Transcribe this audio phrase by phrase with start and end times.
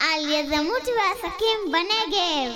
[0.00, 2.52] על יזמות ועסקים בנגב.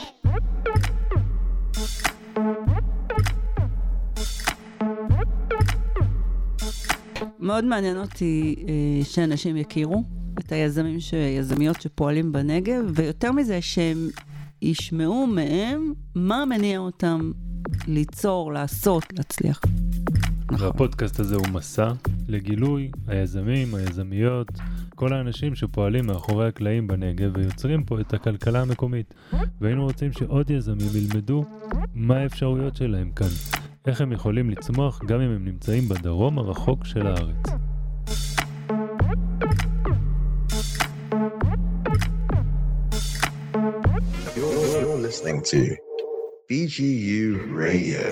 [7.38, 10.04] מאוד מעניין אותי אה, שאנשים יכירו
[10.38, 10.98] את היזמים,
[11.38, 14.09] יזמיות שפועלים בנגב, ויותר מזה, שהם
[14.63, 17.33] ישמעו מהם מה מניע אותם
[17.87, 19.61] ליצור, לעשות, להצליח.
[20.59, 21.93] והפודקאסט הזה הוא מסע
[22.29, 24.48] לגילוי היזמים, היזמיות,
[24.95, 29.14] כל האנשים שפועלים מאחורי הקלעים בנגב ויוצרים פה את הכלכלה המקומית.
[29.60, 31.45] והיינו רוצים שעוד יזמים ילמדו
[31.95, 33.27] מה האפשרויות שלהם כאן,
[33.87, 37.46] איך הם יכולים לצמוח גם אם הם נמצאים בדרום הרחוק של הארץ.
[44.37, 45.60] You're listening to
[46.48, 47.26] BGU
[47.65, 48.04] Radio.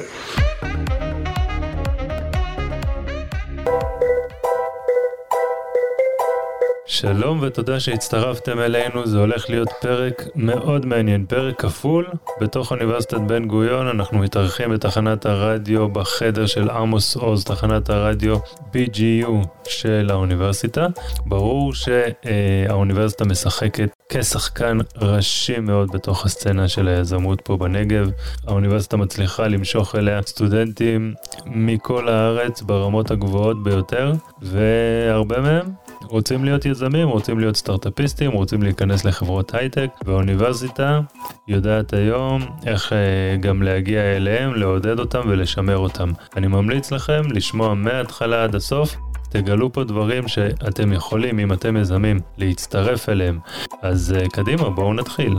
[7.03, 12.07] שלום ותודה שהצטרפתם אלינו, זה הולך להיות פרק מאוד מעניין, פרק כפול
[12.41, 18.37] בתוך אוניברסיטת בן גוריון, אנחנו מתארחים בתחנת הרדיו בחדר של עמוס עוז, תחנת הרדיו
[18.73, 20.87] BGU של האוניברסיטה.
[21.27, 28.11] ברור שהאוניברסיטה משחקת כשחקן ראשי מאוד בתוך הסצנה של היזמות פה בנגב.
[28.47, 31.15] האוניברסיטה מצליחה למשוך אליה סטודנטים
[31.47, 35.67] מכל הארץ ברמות הגבוהות ביותר, והרבה מהם
[36.05, 41.01] רוצים להיות יזמים, רוצים להיות סטארט-אפיסטים, רוצים להיכנס לחברות הייטק, והאוניברסיטה
[41.49, 46.13] יודעת היום איך אה, גם להגיע אליהם, לעודד אותם ולשמר אותם.
[46.37, 48.97] אני ממליץ לכם לשמוע מההתחלה עד הסוף.
[49.33, 53.39] תגלו פה דברים שאתם יכולים, אם אתם יזמים, להצטרף אליהם.
[53.83, 55.39] אז uh, קדימה, בואו נתחיל.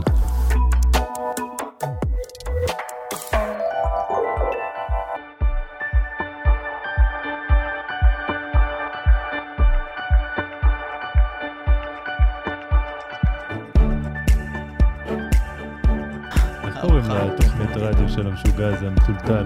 [18.14, 19.44] של המשוגע הזה, המטולטל.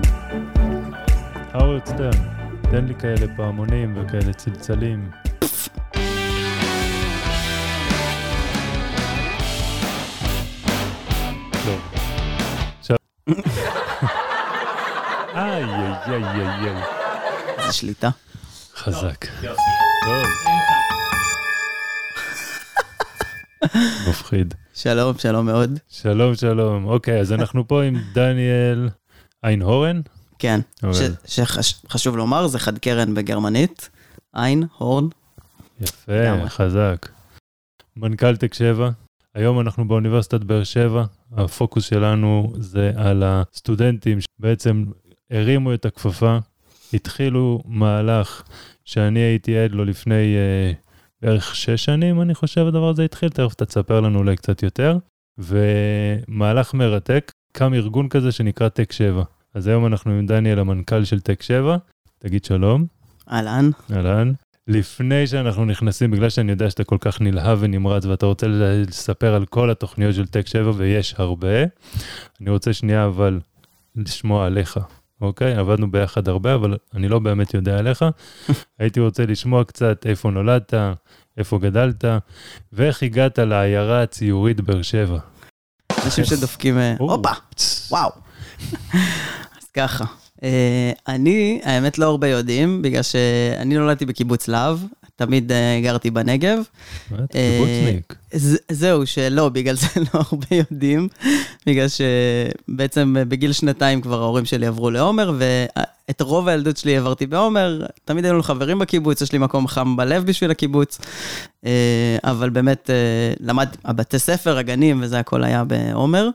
[1.53, 2.11] האוורד סטרן,
[2.63, 5.11] תן לי כאלה פעמונים וכאלה צלצלים.
[11.65, 11.95] טוב.
[12.79, 12.97] עכשיו...
[15.35, 16.83] איי איי איי איי.
[17.59, 18.11] איזה שליטה.
[18.77, 19.27] חזק.
[20.05, 20.27] טוב.
[24.09, 24.55] מפחיד.
[24.83, 25.79] שלום, שלום מאוד.
[25.89, 26.85] שלום, שלום.
[26.87, 28.89] אוקיי, אז אנחנו פה עם דניאל
[29.45, 30.01] איינהורן.
[30.39, 30.61] כן,
[31.25, 33.91] שחשוב לומר, זה חד קרן בגרמנית.
[34.37, 35.05] איין, הורן.
[35.81, 37.09] יפה, חזק.
[37.97, 38.91] מנכ"ל טק 7.
[39.35, 41.05] היום אנחנו באוניברסיטת באר שבע.
[41.33, 44.85] הפוקוס שלנו זה על הסטודנטים שבעצם
[45.31, 46.39] הרימו את הכפפה,
[46.95, 48.43] התחילו מהלך
[48.85, 50.88] שאני הייתי עד לו לפני uh,
[51.23, 54.99] בערך שש שנים, אני חושב, הדבר הזה התחיל, תכף אתה תספר לנו אולי קצת יותר.
[55.39, 59.23] ומהלך מרתק, קם ארגון כזה שנקרא טק 7.
[59.55, 61.77] אז היום אנחנו עם דניאל, המנכ"ל של טק 7.
[62.19, 62.87] תגיד שלום.
[63.33, 63.71] אהלן.
[63.93, 64.33] אהלן.
[64.69, 69.47] לפני שאנחנו נכנסים, בגלל שאני יודע שאתה כל כך נלהב ונמרץ ואתה רוצה לספר על
[69.47, 71.65] כל התוכניות של טק 7 ויש הרבה,
[72.41, 73.41] אני רוצה שנייה אבל
[73.97, 74.79] לשמוע עליך.
[75.21, 75.55] אוקיי?
[75.55, 78.05] עבדנו ביחד הרבה, אבל אני לא באמת יודע עליך.
[78.79, 80.75] הייתי רוצה לשמוע קצת איפה נולדת,
[81.39, 82.05] איפה גדלת,
[82.73, 85.19] ואיך הגעת לעיירה הציורית באר שבע.
[86.05, 87.31] אנשים שדופקים, אה, הופה,
[87.91, 88.11] וואו.
[89.59, 90.05] אז ככה,
[90.43, 94.79] אה, אני, האמת לא הרבה יודעים, בגלל שאני נולדתי בקיבוץ להב,
[95.19, 96.59] תמיד uh, גרתי בנגב.
[97.09, 98.15] קיבוצניק.
[98.33, 98.37] Uh,
[98.71, 101.09] זהו, שלא, בגלל זה לא הרבה יודעים,
[101.67, 107.87] בגלל שבעצם בגיל שנתיים כבר ההורים שלי עברו לעומר, ואת רוב הילדות שלי העברתי בעומר,
[108.05, 110.99] תמיד היינו חברים בקיבוץ, יש לי מקום חם בלב בשביל הקיבוץ,
[112.25, 116.29] אבל באמת uh, למד, הבתי ספר, הגנים וזה הכל היה בעומר.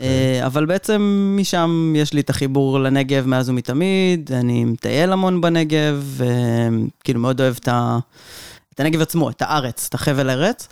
[0.00, 6.16] אה, אבל בעצם משם יש לי את החיבור לנגב מאז ומתמיד, אני מטייל המון בנגב,
[6.16, 7.98] וכאילו מאוד אוהב את, ה...
[8.74, 10.68] את הנגב עצמו, את הארץ, את החבל ארץ.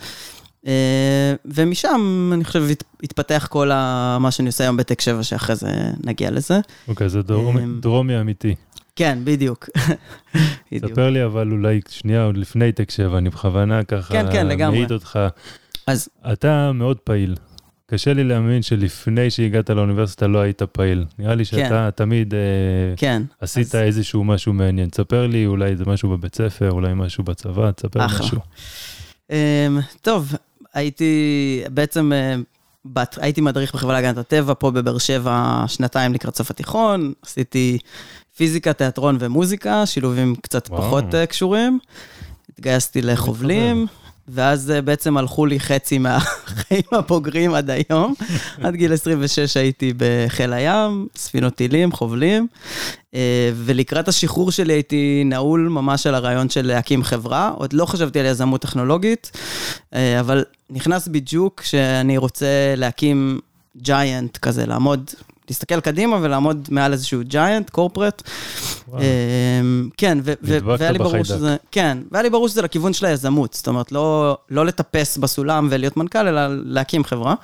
[0.67, 2.63] אה, ומשם, אני חושב,
[3.03, 4.17] התפתח כל ה...
[4.19, 5.71] מה שאני עושה היום בטק 7, שאחרי זה
[6.03, 6.59] נגיע לזה.
[6.87, 8.55] אוקיי, זה דרומי, אה, דרומי אמיתי.
[8.95, 9.69] כן, בדיוק.
[10.87, 14.69] ספר לי אבל אולי שנייה עוד לפני טק 7, אני בכוונה ככה כן, כן.
[14.71, 15.19] מעיד אותך.
[15.87, 16.09] אז...
[16.33, 17.35] אתה מאוד פעיל.
[17.93, 21.05] קשה לי להאמין שלפני שהגעת לאוניברסיטה לא היית פעיל.
[21.19, 21.89] נראה לי שאתה כן.
[21.89, 22.39] תמיד אה,
[22.97, 23.23] כן.
[23.39, 23.75] עשית אז...
[23.75, 24.89] איזשהו משהו מעניין.
[24.89, 28.25] תספר לי אולי זה משהו בבית ספר, אולי משהו בצבא, תספר אחלה.
[28.25, 28.39] משהו.
[29.29, 29.33] Um,
[30.01, 30.33] טוב,
[30.73, 32.41] הייתי בעצם, uh,
[32.85, 37.77] בת, הייתי מדריך בחברה להגנת הטבע פה בבאר שבע שנתיים לקראת סוף התיכון, עשיתי
[38.37, 40.81] פיזיקה, תיאטרון ומוזיקה, שילובים קצת וואו.
[40.81, 41.79] פחות uh, קשורים.
[42.49, 43.87] התגייסתי לחובלים.
[44.27, 48.13] ואז אה, בעצם הלכו לי חצי מהחיים הבוגרים עד היום.
[48.63, 52.47] עד גיל 26 הייתי בחיל הים, ספינות טילים, חובלים,
[53.15, 57.51] אה, ולקראת השחרור שלי הייתי נעול ממש על הרעיון של להקים חברה.
[57.55, 59.31] עוד לא חשבתי על יזמות טכנולוגית,
[59.93, 63.39] אה, אבל נכנס בדיוק שאני רוצה להקים
[63.77, 65.09] ג'יינט כזה, לעמוד
[65.49, 68.29] להסתכל קדימה ולעמוד מעל איזשהו ג'יינט, קורפרט.
[69.97, 73.53] כן, ו- ו- והיה לי ברור שזה, כן, והיה לי ברור שזה לכיוון של היזמות,
[73.53, 77.35] זאת אומרת, לא, לא לטפס בסולם ולהיות מנכ"ל, אלא להקים חברה.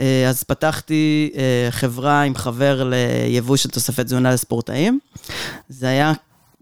[0.00, 4.98] אה, אז פתחתי אה, חברה עם חבר ליבוא של תוספי תזונה לספורטאים.
[5.68, 6.12] זה היה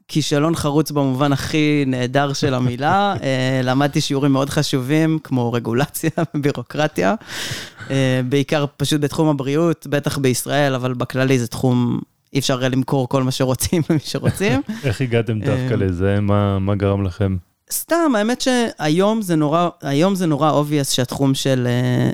[0.08, 3.14] כישלון חרוץ במובן הכי נהדר של המילה.
[3.22, 7.14] אה, למדתי שיעורים מאוד חשובים, כמו רגולציה ובירוקרטיה.
[7.90, 12.00] אה, בעיקר פשוט בתחום הבריאות, בטח בישראל, אבל בכללי זה תחום,
[12.32, 14.60] אי אפשר למכור כל מה שרוצים למי שרוצים.
[14.84, 16.20] איך הגעתם דווקא אה, לזה?
[16.20, 17.36] מה, מה גרם לכם?
[17.72, 21.68] סתם, האמת שהיום זה נורא, היום זה נורא obvious שהתחום של,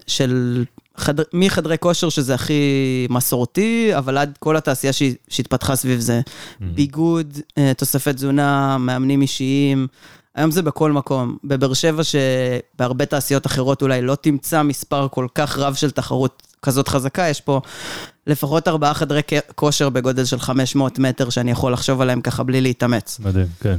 [0.07, 0.65] של
[0.97, 2.63] חדר, מחדרי כושר, שזה הכי
[3.11, 4.93] מסורתי, אבל עד כל התעשייה
[5.29, 6.21] שהתפתחה סביב זה.
[6.25, 6.65] Mm-hmm.
[6.75, 7.39] ביגוד,
[7.77, 9.87] תוספי תזונה, מאמנים אישיים,
[10.35, 11.37] היום זה בכל מקום.
[11.45, 16.89] בבאר שבע, שבהרבה תעשיות אחרות אולי לא תמצא מספר כל כך רב של תחרות כזאת
[16.89, 17.61] חזקה, יש פה
[18.27, 19.21] לפחות ארבעה חדרי
[19.55, 23.21] כושר בגודל של 500 מטר, שאני יכול לחשוב עליהם ככה בלי להתאמץ.
[23.25, 23.77] מדהים, כן.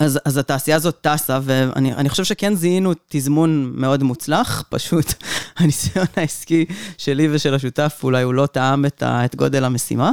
[0.00, 5.14] אז, אז התעשייה הזאת טסה, ואני חושב שכן זיהינו תזמון מאוד מוצלח, פשוט
[5.56, 6.64] הניסיון העסקי
[6.98, 10.12] שלי ושל השותף, אולי הוא לא טעם את, ה, את גודל המשימה,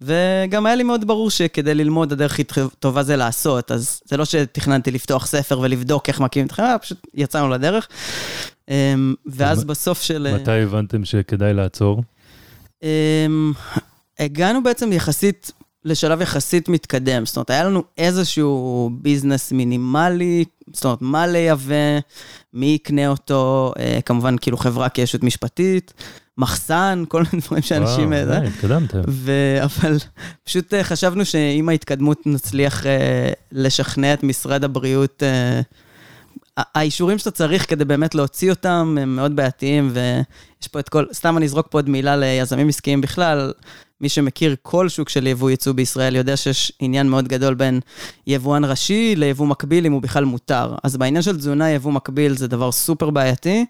[0.00, 2.44] וגם היה לי מאוד ברור שכדי ללמוד, הדרך הכי
[2.78, 7.06] טובה זה לעשות, אז זה לא שתכננתי לפתוח ספר ולבדוק איך מקימים את החברה, פשוט
[7.14, 7.88] יצאנו לדרך.
[8.68, 10.34] אמ, ואז בסוף של...
[10.40, 12.02] מתי הבנתם שכדאי לעצור?
[12.82, 13.52] אמ,
[14.18, 15.52] הגענו בעצם יחסית
[15.86, 17.26] לשלב יחסית מתקדם.
[17.26, 21.98] זאת אומרת, היה לנו איזשהו ביזנס מינימלי, זאת אומרת, מה לייבא,
[22.54, 25.94] מי יקנה אותו, אה, כמובן, כאילו חברה כישות משפטית,
[26.38, 28.12] מחסן, כל מיני דברים שאנשים...
[28.12, 29.00] וואו, די, התקדמתם.
[29.62, 29.96] אבל
[30.44, 35.22] פשוט אה, חשבנו שעם ההתקדמות נצליח אה, לשכנע את משרד הבריאות.
[36.56, 41.36] האישורים שאתה צריך כדי באמת להוציא אותם הם מאוד בעייתיים, ויש פה את כל, סתם
[41.36, 43.52] אני אזרוק פה עוד מילה ליזמים עסקיים בכלל,
[44.00, 47.80] מי שמכיר כל שוק של יבוא ייצוא בישראל יודע שיש עניין מאוד גדול בין
[48.26, 50.74] יבואן ראשי ליבוא מקביל, אם הוא בכלל מותר.
[50.82, 53.64] אז בעניין של תזונה, יבוא מקביל זה דבר סופר בעייתי,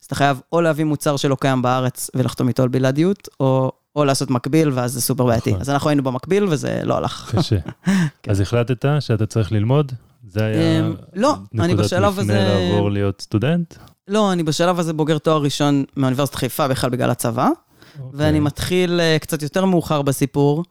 [0.00, 4.04] אז אתה חייב או להביא מוצר שלא קיים בארץ ולחתום איתו על בלעדיות, או, או
[4.04, 5.50] לעשות מקביל, ואז זה סופר בעייתי.
[5.50, 5.60] נכון.
[5.60, 7.34] אז אנחנו היינו במקביל וזה לא הלך.
[7.36, 7.58] קשה.
[8.22, 8.30] כן.
[8.30, 9.92] אז החלטת שאתה צריך ללמוד?
[10.32, 12.32] זה היה אמ, לא, אני בשלב הזה...
[12.32, 13.74] נקודת מפנה לעבור להיות סטודנט?
[14.08, 17.48] לא, אני בשלב הזה בוגר תואר ראשון מאוניברסיטת חיפה, בכלל בגלל הצבא.
[17.48, 18.00] Okay.
[18.00, 18.20] אוקיי.
[18.20, 20.64] ואני מתחיל uh, קצת יותר מאוחר בסיפור,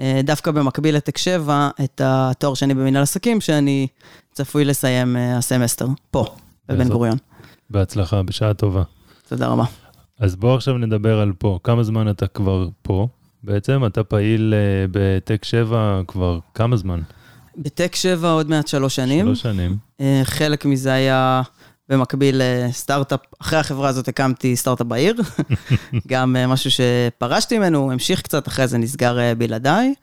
[0.00, 3.86] uh, דווקא במקביל לתק 7, את התואר שני במנהל עסקים, שאני
[4.32, 6.24] צפוי לסיים uh, הסמסטר, פה,
[6.68, 7.18] בבן גוריון.
[7.70, 8.82] בהצלחה, בשעה טובה.
[9.28, 9.64] תודה רבה.
[10.20, 11.58] אז בואו עכשיו נדבר על פה.
[11.64, 13.08] כמה זמן אתה כבר פה?
[13.42, 14.54] בעצם אתה פעיל
[14.90, 17.00] בטק 7 כבר כמה זמן?
[17.56, 19.26] בטק 7 עוד מעט שלוש שנים.
[19.26, 19.76] שלוש שנים.
[20.00, 21.42] Uh, חלק מזה היה...
[21.92, 25.14] במקביל לסטארט-אפ, אחרי החברה הזאת הקמתי סטארט-אפ בעיר,
[26.08, 29.94] גם אה, משהו שפרשתי ממנו, המשיך קצת, אחרי זה נסגר אה, בלעדיי.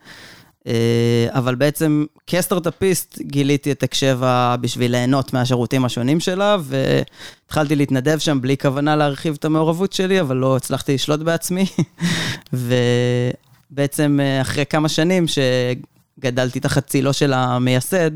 [0.66, 8.40] אה, אבל בעצם כסטארט-אפיסט גיליתי את הקשבה בשביל ליהנות מהשירותים השונים שלה, והתחלתי להתנדב שם
[8.40, 11.66] בלי כוונה להרחיב את המעורבות שלי, אבל לא הצלחתי לשלוט בעצמי.
[13.72, 15.24] ובעצם אחרי כמה שנים
[16.20, 18.10] גדלתי תחת צילו של המייסד,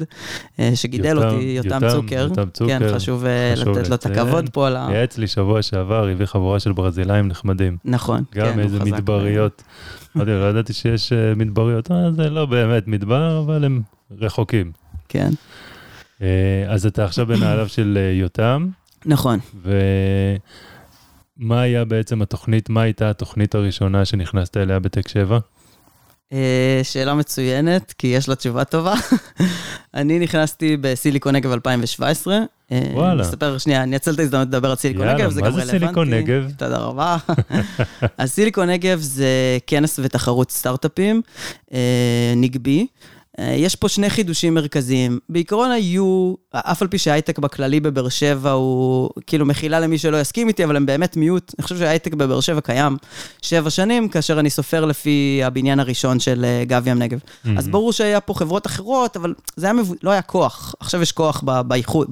[0.58, 2.26] אה, שגידל יותם, אותי, יותם, יותם צוקר.
[2.28, 2.78] יותם צוקר.
[2.78, 4.88] כן, חשוב, אה, חשוב לתת לו את הכבוד פה על ה...
[4.92, 7.76] יעץ לי שבוע שעבר, הביא חבורה של ברזילאים נחמדים.
[7.84, 9.62] נכון, גם כן, איזה מדבריות.
[10.16, 13.82] לא לא ידעתי שיש אה, מדבריות, זה לא באמת מדבר, אבל הם
[14.20, 14.72] רחוקים.
[15.08, 15.30] כן.
[16.68, 18.68] אז אתה עכשיו בנעליו של יותם.
[19.06, 19.38] נכון.
[21.38, 25.38] ומה היה בעצם התוכנית, מה הייתה התוכנית הראשונה שנכנסת אליה בטק 7?
[26.32, 28.94] אה, שאלה מצוינת, כי יש לה תשובה טובה.
[29.94, 32.38] אני נכנסתי בסיליקון נגב 2017.
[32.72, 33.12] אה, וואלה.
[33.12, 35.60] אני אספר שנייה, אני אצל את ההזדמנות לדבר על סיליקון נגב, זה גם רלוונטי.
[35.60, 36.50] יאללה, מה זה סיליקון נגב?
[36.56, 37.16] תודה רבה.
[38.18, 41.22] אז סיליקון נגב זה כנס ותחרות סטארט-אפים,
[41.72, 42.86] אה, נגבי.
[43.38, 45.18] אה, יש פה שני חידושים מרכזיים.
[45.28, 50.48] בעיקרון היו, אף על פי שהייטק בכללי בבאר שבע הוא כאילו מחילה למי שלא יסכים
[50.48, 51.54] איתי, אבל הם באמת מיעוט.
[51.58, 52.96] אני חושב שהייטק בבאר שבע קיים
[53.42, 57.18] שבע שנים, כאשר אני סופר לפי הבניין הראשון של אה, גב ים נגב.
[57.18, 57.48] Mm-hmm.
[57.58, 59.94] אז ברור שהיה פה חברות אחרות, אבל זה היה מבו...
[60.02, 60.74] לא היה כוח.
[60.80, 62.08] עכשיו יש כוח באיחוד,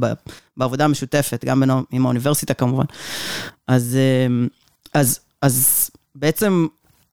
[0.56, 2.84] בעבודה המשותפת, גם בינו, עם האוניברסיטה כמובן.
[3.68, 4.46] אז, אה,
[4.94, 6.66] אז, אז בעצם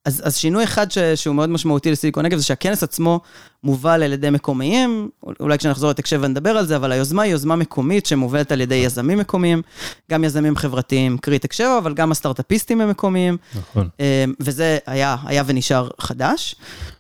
[0.06, 3.20] אז, אז שינוי אחד ש, שהוא מאוד משמעותי לסיליקון נגב זה שהכנס עצמו
[3.64, 7.56] מובל על ידי מקומיים, אולי כשנחזור לתק 7 נדבר על זה, אבל היוזמה היא יוזמה
[7.56, 9.62] מקומית שמובלת על ידי יזמים מקומיים,
[10.12, 13.38] גם יזמים חברתיים, קרי תק 7, אבל גם הסטארט-אפיסטים הם מקומיים.
[13.56, 13.90] נכון.
[14.00, 16.56] אמ, וזה היה, היה ונשאר חדש.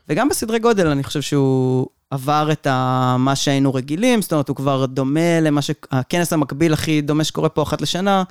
[0.10, 4.56] וגם בסדרי גודל, אני חושב שהוא עבר את ה, מה שהיינו רגילים, זאת אומרת, הוא
[4.56, 5.72] כבר דומה למה ש...
[5.92, 8.24] הכנס המקביל הכי דומה שקורה פה אחת לשנה,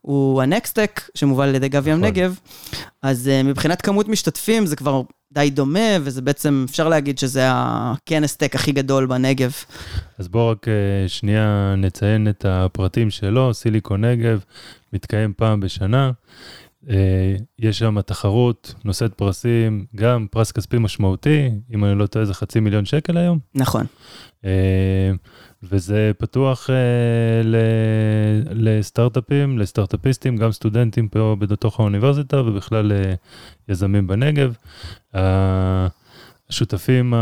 [0.00, 2.08] הוא הנקסטק, שמובל על ידי גב ים נכון.
[2.08, 2.38] נגב.
[3.02, 5.02] אז uh, מבחינת כמות משתתפים, זה כבר
[5.32, 9.52] די דומה, וזה בעצם, אפשר להגיד שזה הכנס טק הכי גדול בנגב.
[10.18, 14.40] אז בואו רק אה, שנייה נציין את הפרטים שלו, סיליקון נגב,
[14.92, 16.10] מתקיים פעם בשנה.
[16.90, 22.34] אה, יש שם תחרות, נושאת פרסים, גם פרס כספי משמעותי, אם אני לא טועה זה
[22.34, 23.38] חצי מיליון שקל היום.
[23.54, 23.86] נכון.
[24.44, 25.12] אה,
[25.62, 27.42] וזה פתוח אה,
[28.50, 32.92] לסטארט-אפים, לסטארט-אפיסטים, גם סטודנטים פה בתוך האוניברסיטה ובכלל
[33.68, 34.54] יזמים בנגב.
[36.48, 37.14] השותפים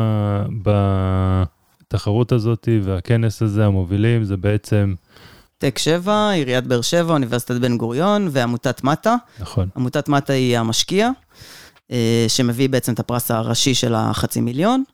[1.92, 4.94] בתחרות הזאת והכנס הזה, המובילים, זה בעצם,
[5.62, 9.16] טק 7, עיריית באר שבע, אוניברסיטת בן גוריון ועמותת מטה.
[9.38, 11.10] נכון, עמותת מטה היא המשקיע,
[11.90, 14.84] אה, שמביא בעצם את הפרס הראשי של החצי מיליון.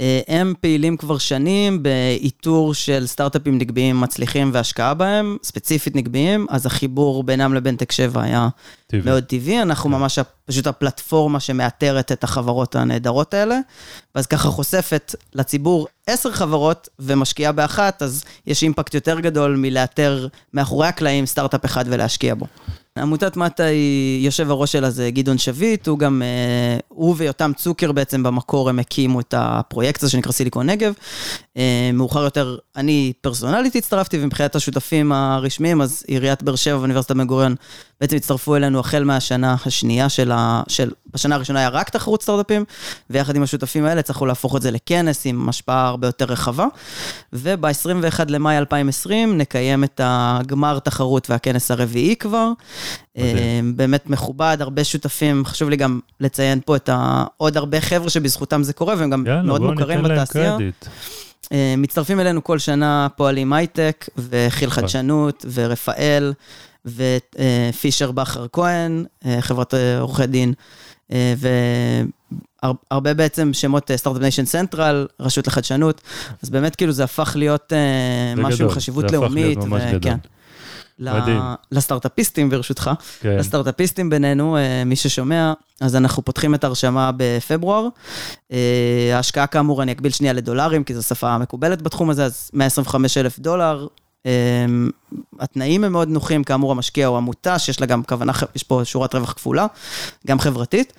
[0.00, 6.66] אה, הם פעילים כבר שנים באיתור של סטארט-אפים נגביים מצליחים והשקעה בהם, ספציפית נגביים, אז
[6.66, 8.48] החיבור בינם לבין טק 7 היה
[8.86, 9.02] טבעי.
[9.04, 9.96] מאוד טבעי, אנחנו כן.
[9.96, 13.58] ממש פשוט הפלטפורמה שמאתרת את החברות הנהדרות האלה,
[14.14, 20.86] ואז ככה חושפת לציבור עשר חברות ומשקיעה באחת, אז יש אימפקט יותר גדול מלאתר מאחורי
[20.86, 22.46] הקלעים סטארט-אפ אחד ולהשקיע בו.
[22.98, 27.92] עמותת מטה היא, יושב הראש שלה זה גדעון שביט, הוא גם, אה, הוא ויותם צוקר
[27.92, 30.92] בעצם במקור הם הקימו את הפרויקט הזה שנקרא סיליקון נגב.
[31.56, 37.26] אה, מאוחר יותר, אני פרסונלית הצטרפתי, ומבחינת השותפים הרשמיים, אז עיריית באר שבע ואוניברסיטת בן
[37.26, 37.54] גוריון
[38.04, 40.62] בעצם הצטרפו אלינו החל מהשנה השנייה של ה...
[40.68, 40.90] של...
[41.14, 42.64] בשנה הראשונה היה רק תחרות סטארט-אפים,
[43.10, 46.66] ויחד עם השותפים האלה הצלחנו להפוך את זה לכנס עם השפעה הרבה יותר רחבה.
[47.32, 52.50] וב-21 למאי 2020 נקיים את הגמר תחרות והכנס הרביעי כבר.
[53.18, 57.24] אה, באמת מכובד, הרבה שותפים, חשוב לי גם לציין פה את ה...
[57.36, 60.50] עוד הרבה חבר'ה שבזכותם זה קורה, והם גם יאללה, מאוד מוכרים בתעשייה.
[60.50, 60.86] קרדיט.
[61.52, 64.82] אה, מצטרפים אלינו כל שנה פועלים הייטק, וכי"ל נכון.
[64.82, 66.32] חדשנות, ורפאל,
[66.86, 70.52] ופישר בכר חן, אה, חברת אה, עורכי דין,
[71.12, 71.34] אה,
[72.62, 76.00] והרבה בעצם שמות Start-Up Nation Central, רשות לחדשנות,
[76.42, 77.72] אז באמת כאילו זה הפך להיות
[78.36, 79.70] זה משהו עם גדול, חשיבות זה הפך להיות לאומית.
[79.70, 79.98] ממש גדול.
[79.98, 80.16] וכן.
[80.98, 81.40] ל- מדהים.
[81.72, 87.88] לסטארט-אפיסטים ברשותך, כן, לסטארט-אפיסטים בינינו, מי ששומע, אז אנחנו פותחים את ההרשמה בפברואר.
[89.12, 93.38] ההשקעה כאמור, אני אקביל שנייה לדולרים, כי זו שפה מקובלת בתחום הזה, אז 125 אלף
[93.38, 93.86] דולר.
[94.26, 94.66] אה,
[95.40, 99.14] התנאים הם מאוד נוחים, כאמור המשקיע הוא עמותה, שיש לה גם כוונה, יש פה שורת
[99.14, 99.66] רווח כפולה,
[100.26, 100.92] גם חברתית.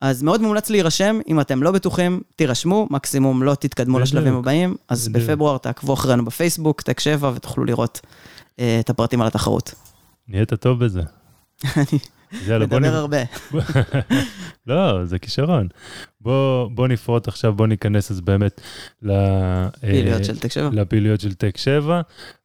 [0.00, 4.08] אז מאוד מומלץ להירשם, אם אתם לא בטוחים, תירשמו, מקסימום לא תתקדמו בדיוק.
[4.08, 5.30] לשלבים הבאים, אז בדיוק.
[5.30, 8.00] בפברואר תעקבו אחרינו בפייסבוק, טק 7, ותוכלו לראות
[8.60, 9.74] אה, את הפרטים על התחרות.
[10.28, 11.02] נהיית טוב בזה.
[12.46, 13.18] יאללה, בוא מדבר נ- הרבה.
[14.66, 15.68] לא, זה כישרון.
[16.20, 18.60] בוא, בוא נפרוט עכשיו, בוא ניכנס אז באמת
[19.10, 19.68] אה,
[20.24, 20.68] של טק 7.
[20.72, 22.00] לפעילויות של טק 7.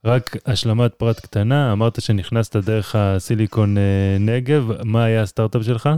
[0.06, 3.84] רק השלמת פרט קטנה, אמרת שנכנסת דרך הסיליקון אה,
[4.20, 5.89] נגב, מה היה הסטארט-אפ שלך?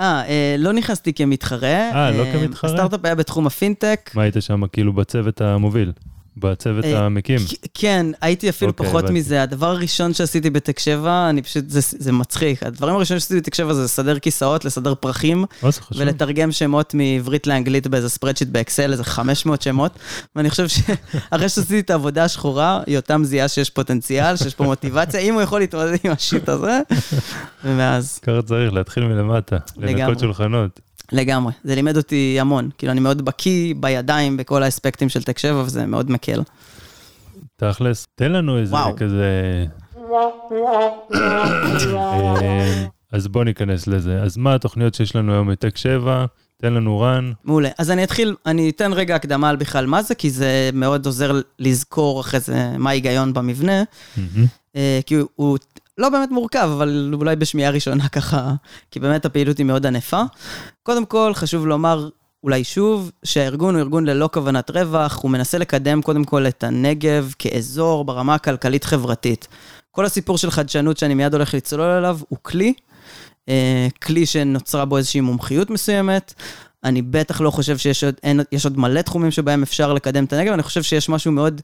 [0.00, 1.90] אה, אה, לא נכנסתי כמתחרה.
[1.92, 2.70] אה, לא כמתחרה?
[2.70, 4.10] הסטארט-אפ היה בתחום הפינטק.
[4.14, 5.92] מה היית שם כאילו בצוות המוביל?
[6.36, 7.38] בצוות אה, המקים?
[7.74, 9.18] כן, הייתי אפילו אוקיי, פחות הבנתי.
[9.18, 9.42] מזה.
[9.42, 12.62] הדבר הראשון שעשיתי בטק 7, אני פשוט, זה, זה מצחיק.
[12.62, 15.88] הדברים הראשונים שעשיתי בטק 7 זה לסדר כיסאות, לסדר פרחים, חשוב.
[15.96, 19.98] ולתרגם שמות מעברית לאנגלית באיזה spreadsheet באקסל, איזה 500 שמות.
[20.36, 25.34] ואני חושב שאחרי שעשיתי את העבודה השחורה, יותם זיהה שיש פוטנציאל, שיש פה מוטיבציה, אם
[25.34, 26.80] הוא יכול להתמודד עם השיט הזה.
[27.64, 30.02] ומאז, ככה צריך להתחיל מלמטה, לגמרי.
[30.02, 30.80] לנקות שולחנות.
[31.12, 31.52] לגמרי.
[31.64, 32.70] זה לימד אותי המון.
[32.78, 36.42] כאילו, אני מאוד בקיא בידיים בכל האספקטים של טק 7, וזה מאוד מקל.
[37.56, 38.96] תכלס, תן לנו איזה וואו.
[38.96, 39.64] כזה...
[41.14, 44.22] אה, אז בוא ניכנס לזה.
[44.22, 46.26] אז מה התוכניות שיש לנו היום בטק 7?
[46.56, 47.32] תן לנו רן.
[47.44, 47.68] מעולה.
[47.78, 51.40] אז אני אתחיל, אני אתן רגע הקדמה על בכלל מה זה, כי זה מאוד עוזר
[51.58, 53.82] לזכור אחרי זה מה ההיגיון במבנה.
[54.76, 55.58] אה, כי הוא, הוא
[55.98, 58.54] לא באמת מורכב, אבל אולי בשמיעה ראשונה ככה,
[58.90, 60.22] כי באמת הפעילות היא מאוד ענפה.
[60.82, 62.08] קודם כל, חשוב לומר,
[62.44, 67.32] אולי שוב, שהארגון הוא ארגון ללא כוונת רווח, הוא מנסה לקדם קודם כל את הנגב
[67.38, 69.48] כאזור ברמה הכלכלית-חברתית.
[69.90, 72.74] כל הסיפור של חדשנות שאני מיד הולך לצלול אליו הוא כלי,
[73.48, 76.34] אה, כלי שנוצרה בו איזושהי מומחיות מסוימת.
[76.84, 80.32] אני בטח לא חושב שיש עוד, אין, יש עוד מלא תחומים שבהם אפשר לקדם את
[80.32, 81.60] הנגב, אני חושב שיש משהו מאוד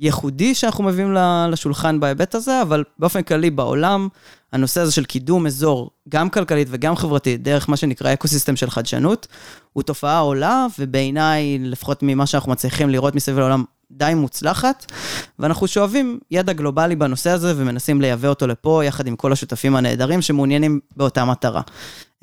[0.00, 1.14] ייחודי שאנחנו מביאים
[1.50, 4.08] לשולחן בהיבט הזה, אבל באופן כללי בעולם,
[4.52, 9.26] הנושא הזה של קידום אזור, גם כלכלית וגם חברתית, דרך מה שנקרא ecosystem של חדשנות,
[9.72, 14.92] הוא תופעה עולה, ובעיניי, לפחות ממה שאנחנו מצליחים לראות מסביב לעולם, די מוצלחת,
[15.38, 20.22] ואנחנו שואבים ידע גלובלי בנושא הזה ומנסים לייבא אותו לפה, יחד עם כל השותפים הנהדרים
[20.22, 21.60] שמעוניינים באותה מטרה.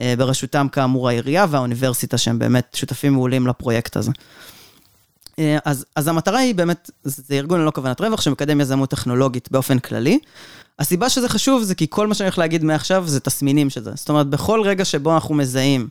[0.01, 4.11] אה, בראשותם כאמור העירייה והאוניברסיטה, שהם באמת שותפים מעולים לפרויקט הזה.
[5.39, 9.79] אה, אז, אז המטרה היא באמת, זה ארגון ללא כוונת רווח שמקדם יזמות טכנולוגית באופן
[9.79, 10.19] כללי.
[10.79, 13.91] הסיבה שזה חשוב זה כי כל מה שאני הולך להגיד מעכשיו זה תסמינים של זה.
[13.95, 15.87] זאת אומרת, בכל רגע שבו אנחנו מזהים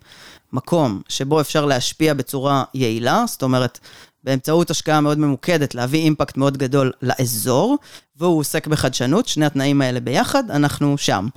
[0.53, 3.79] מקום שבו אפשר להשפיע בצורה יעילה, זאת אומרת,
[4.25, 7.79] באמצעות השקעה מאוד ממוקדת, להביא אימפקט מאוד גדול לאזור,
[8.17, 11.29] והוא עוסק בחדשנות, שני התנאים האלה ביחד, אנחנו שם.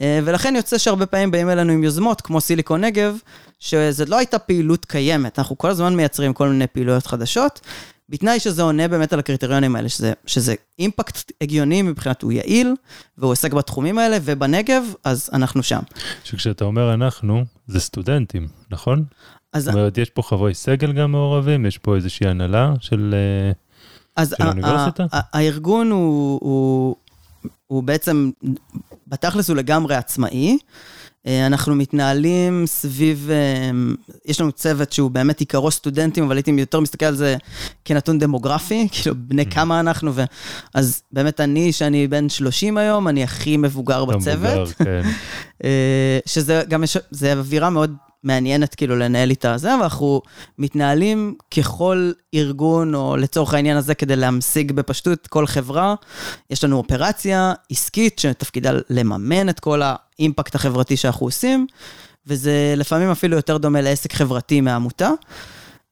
[0.00, 3.16] אה, ולכן יוצא שהרבה פעמים באים אלינו עם יוזמות, כמו סיליקון נגב,
[3.60, 7.60] שזו לא הייתה פעילות קיימת, אנחנו כל הזמן מייצרים כל מיני פעילויות חדשות,
[8.08, 12.74] בתנאי שזה עונה באמת על הקריטריונים האלה, שזה, שזה אימפקט הגיוני מבחינת הוא יעיל,
[13.18, 15.80] והוא עוסק בתחומים האלה, ובנגב, אז אנחנו שם.
[16.24, 19.04] שכשאתה אומר אנחנו, זה סטודנטים, נכון?
[19.54, 23.14] אז, זאת אומרת, יש פה חברי סגל גם מעורבים, יש פה איזושהי הנהלה של...
[23.14, 23.52] אה,
[24.16, 25.06] אז של האוניברסיטה?
[25.12, 26.96] הארגון הוא, הוא,
[27.66, 28.30] הוא בעצם,
[29.06, 30.58] בתכלס הוא לגמרי עצמאי.
[31.26, 33.70] אה, אנחנו מתנהלים סביב, אה,
[34.26, 37.36] יש לנו צוות שהוא באמת עיקרו סטודנטים, אבל הייתי יותר מסתכל על זה
[37.84, 40.24] כנתון דמוגרפי, כאילו בני כמה אנחנו, ו...
[40.74, 44.58] אז באמת אני, שאני בן 30 היום, אני הכי מבוגר בצוות.
[44.58, 45.02] מבוגר, כן.
[46.32, 50.22] שזה גם, זה אווירה מאוד מעניינת כאילו לנהל איתה זה, ואנחנו
[50.58, 55.94] מתנהלים ככל ארגון, או לצורך העניין הזה, כדי להמשיג בפשטות כל חברה.
[56.50, 61.66] יש לנו אופרציה עסקית שתפקידה לממן את כל האימפקט החברתי שאנחנו עושים,
[62.26, 65.10] וזה לפעמים אפילו יותר דומה לעסק חברתי מעמותה.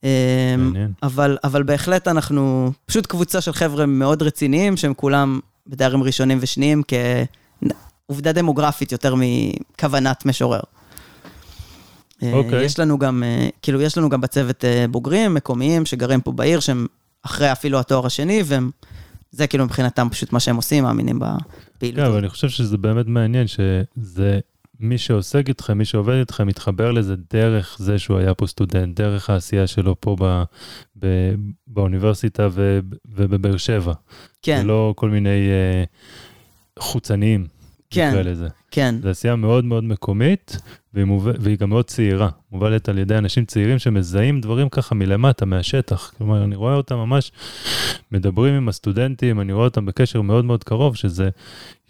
[0.04, 0.92] אה, מעניין.
[1.02, 6.82] אבל, אבל בהחלט אנחנו פשוט קבוצה של חבר'ה מאוד רציניים, שהם כולם בתארים ראשונים ושניים
[8.08, 10.60] כעובדה דמוגרפית יותר מכוונת משורר.
[12.22, 12.64] אה, אוקיי.
[12.64, 16.60] יש לנו גם, אה, כאילו, יש לנו גם בצוות אה, בוגרים מקומיים שגרים פה בעיר,
[16.60, 16.86] שהם
[17.22, 18.70] אחרי אפילו התואר השני, והם,
[19.30, 21.98] זה כאילו מבחינתם פשוט מה שהם עושים, מאמינים בפעילות.
[22.00, 22.18] כן, אבל.
[22.18, 24.40] אני חושב שזה באמת מעניין, שזה
[24.80, 29.30] מי שעוסק איתכם, מי שעובד איתכם, מתחבר לזה דרך זה שהוא היה פה סטודנט, דרך
[29.30, 30.42] העשייה שלו פה ב,
[30.98, 31.06] ב,
[31.66, 32.80] באוניברסיטה ו,
[33.14, 33.92] ובבאר שבע.
[34.42, 35.84] כן, ולא כל מיני אה,
[36.78, 37.46] חוצניים,
[37.94, 38.10] כן.
[38.10, 38.48] נקרא לזה.
[38.70, 40.56] כן, זו עשייה מאוד מאוד מקומית,
[40.94, 41.28] והיא, מוב...
[41.38, 42.28] והיא גם מאוד צעירה.
[42.52, 46.12] מובלת על ידי אנשים צעירים שמזהים דברים ככה מלמטה, מהשטח.
[46.18, 47.32] כלומר, אני רואה אותם ממש
[48.12, 51.28] מדברים עם הסטודנטים, אני רואה אותם בקשר מאוד מאוד קרוב, שזה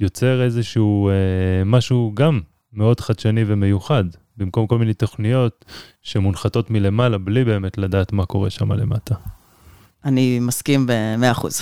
[0.00, 2.40] יוצר איזשהו אה, משהו גם
[2.72, 4.04] מאוד חדשני ומיוחד,
[4.36, 5.64] במקום כל מיני תוכניות
[6.02, 9.14] שמונחתות מלמעלה, בלי באמת לדעת מה קורה שם למטה.
[10.04, 11.60] אני מסכים ב-100 אחוז.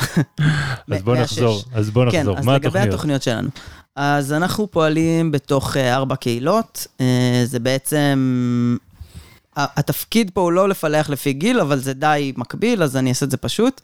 [0.90, 2.35] אז בוא נחזור, אז בוא נחזור.
[2.35, 3.22] כן, אז מה לגבי התוכניות?
[3.22, 3.48] שלנו.
[3.96, 6.87] אז אנחנו פועלים בתוך אה, ארבע קהילות.
[7.00, 8.76] אה, זה בעצם...
[9.57, 13.31] התפקיד פה הוא לא לפלח לפי גיל, אבל זה די מקביל, אז אני אעשה את
[13.31, 13.81] זה פשוט.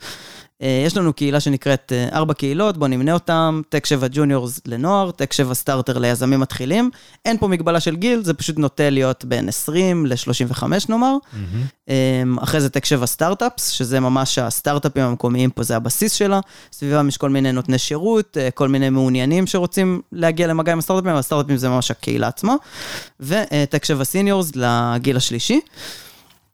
[0.63, 5.11] אה, יש לנו קהילה שנקראת אה, ארבע קהילות, בואו נמנה אותם, טק 7 ג'וניורס לנוער,
[5.11, 6.91] טק 7 סטארטר ליזמים מתחילים.
[7.25, 11.17] אין פה מגבלה של גיל, זה פשוט נוטה להיות בין 20 ל-35 נאמר.
[11.89, 16.41] אמ, אחרי זה טק 7 סטארט-אפס, שזה ממש הסטארט-אפים המקומיים פה, זה הבסיס שלה.
[16.73, 21.17] סביבם יש כל מיני נותני שירות, אה, כל מיני מעוניינים שרוצים להגיע למגע עם הסטארט-אפים,
[21.17, 22.55] הסטארט-אפים זה ממש הקהילה עצמה.
[23.21, 25.61] וטק 7 סיניורס לגיל השלישי.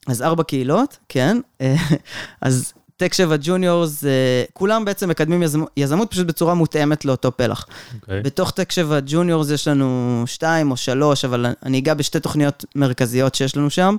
[0.06, 1.38] אז ארבע קהילות, כן.
[2.40, 4.10] אז טק 7 ג'וניורס, אה,
[4.52, 7.66] כולם בעצם מקדמים יזמ- יזמות פשוט בצורה מותאמת לאותו פלח.
[8.02, 8.22] אוקיי.
[8.22, 13.34] בתוך טק 7 ג'וניורס יש לנו שתיים או שלוש, אבל אני אגע בשתי תוכניות מרכזיות
[13.34, 13.96] שיש לנו שם.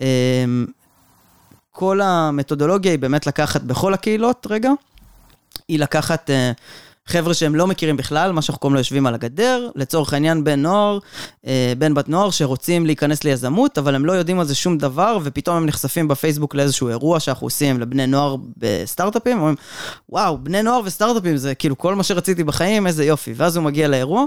[0.00, 0.66] אמ,
[1.70, 4.70] כל המתודולוגיה היא באמת לקחת בכל הקהילות, רגע,
[5.68, 6.52] היא לקחת אה,
[7.08, 10.62] חבר'ה שהם לא מכירים בכלל, מה שאנחנו קוראים לו יושבים על הגדר, לצורך העניין בן
[10.62, 10.98] נוער,
[11.46, 15.18] אה, בן בת נוער שרוצים להיכנס ליזמות, אבל הם לא יודעים על זה שום דבר,
[15.22, 19.54] ופתאום הם נחשפים בפייסבוק לאיזשהו אירוע שאנחנו עושים לבני נוער בסטארט-אפים, אומרים,
[20.08, 23.32] וואו, בני נוער וסטארט-אפים זה כאילו כל מה שרציתי בחיים, איזה יופי.
[23.36, 24.24] ואז הוא מגיע לאירוע,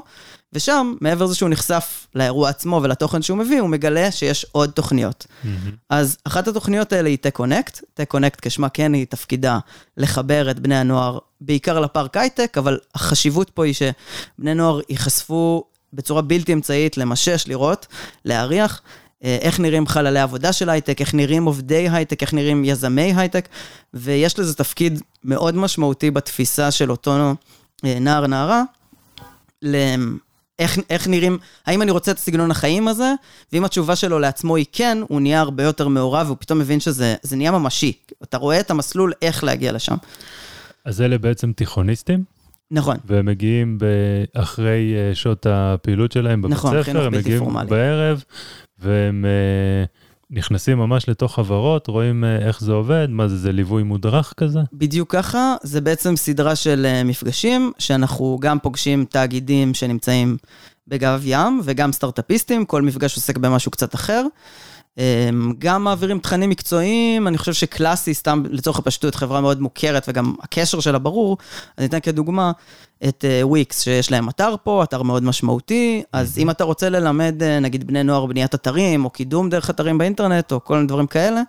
[0.54, 5.28] ושם, מעבר לזה שהוא נחשף לאירוע עצמו ולתוכן שהוא מביא, הוא מגלה שיש עוד תוכניות.
[5.44, 5.72] מהמם.
[5.90, 7.82] אז אחת התוכניות האלה היא Tech-Connect.
[8.00, 9.60] Tech-Connect כשמה כן היא תפקידה
[9.98, 16.22] לחבר את בני הנוער, בעיקר לפארק הייטק, אבל החשיבות פה היא שבני נוער ייחשפו בצורה
[16.22, 17.88] בלתי אמצעית למשש, לראות,
[18.26, 18.82] להריח.
[19.24, 23.48] אה, איך נראים חללי עבודה של הייטק, איך נראים עובדי הייטק, איך נראים יזמי הייטק,
[23.94, 27.34] ויש לזה תפקיד מאוד משמעותי בתפיסה של אותו
[27.86, 28.64] אה, נער, נערה,
[30.60, 33.14] איך, איך נראים, האם אני רוצה את סגנון החיים הזה?
[33.54, 37.16] ואם התשובה שלו לעצמו היא כן, הוא נהיה הרבה יותר מעורב, והוא פתאום מבין שזה
[37.22, 37.94] זה נהיה ממשי.
[38.24, 39.96] אתה רואה את המסלול איך להגיע לשם.
[40.86, 42.24] אז אלה בעצם תיכוניסטים,
[42.72, 42.98] נכון.
[43.06, 43.78] והם מגיעים
[44.34, 47.70] אחרי אה, שעות הפעילות שלהם בבית נכון, ספר, הם מגיעים פורמלי.
[47.70, 48.24] בערב,
[48.80, 49.86] והם אה,
[50.32, 54.60] נכנסים ממש לתוך חברות, רואים אה, איך זה עובד, מה זה, זה ליווי מודרך כזה?
[54.74, 60.38] בדיוק ככה, זה בעצם סדרה של אה, מפגשים, שאנחנו גם פוגשים תאגידים שנמצאים
[60.88, 64.26] בגב ים, וגם סטארט-אפיסטים, כל מפגש עוסק במשהו קצת אחר.
[65.00, 70.36] אה, גם מעבירים תכנים מקצועיים, אני חושב שקלאסי, סתם לצורך הפשטות, חברה מאוד מוכרת, וגם
[70.44, 71.38] הקשר שלה ברור.
[71.78, 72.52] אני אתן כדוגמה
[73.08, 77.60] את וויקס, שיש להם אתר פה, אתר מאוד משמעותי, אז אם אתה רוצה ללמד, אה,
[77.60, 81.42] נגיד, בני נוער בניית אתרים, או קידום דרך אתרים באינטרנט, או כל מיני דברים כאלה,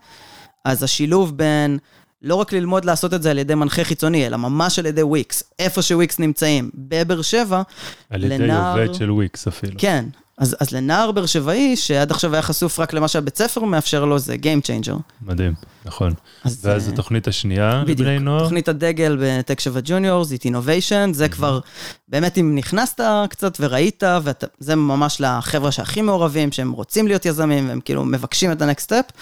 [0.65, 1.79] אז השילוב בין
[2.23, 5.43] לא רק ללמוד לעשות את זה על ידי מנחה חיצוני, אלא ממש על ידי וויקס,
[5.59, 7.63] איפה שוויקס נמצאים, בבאר שבע,
[8.11, 9.73] על ידי לנער- עובד של וויקס אפילו.
[9.79, 10.05] כן.
[10.43, 14.19] אז, אז לנער באר שבעי, שעד עכשיו היה חשוף רק למה שהבית ספר מאפשר לו,
[14.19, 14.95] זה Game Changer.
[15.23, 16.13] מדהים, נכון.
[16.45, 18.01] אז, ואז אה, התוכנית השנייה בדיוק.
[18.01, 18.43] לבני נוער?
[18.43, 21.61] תוכנית הדגל בטק 7 ג'וניורס, Youth Innovation, זה כבר,
[22.09, 23.01] באמת אם נכנסת
[23.31, 28.63] קצת וראית, וזה ממש לחבר'ה שהכי מעורבים, שהם רוצים להיות יזמים, והם כאילו מבקשים את
[28.63, 29.13] ה-next step.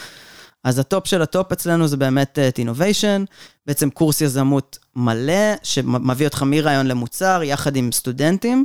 [0.65, 3.25] אז הטופ של הטופ אצלנו זה באמת Youth Innovation,
[3.67, 8.65] בעצם קורס יזמות מלא, שמביא אותך מרעיון למוצר, יחד עם סטודנטים.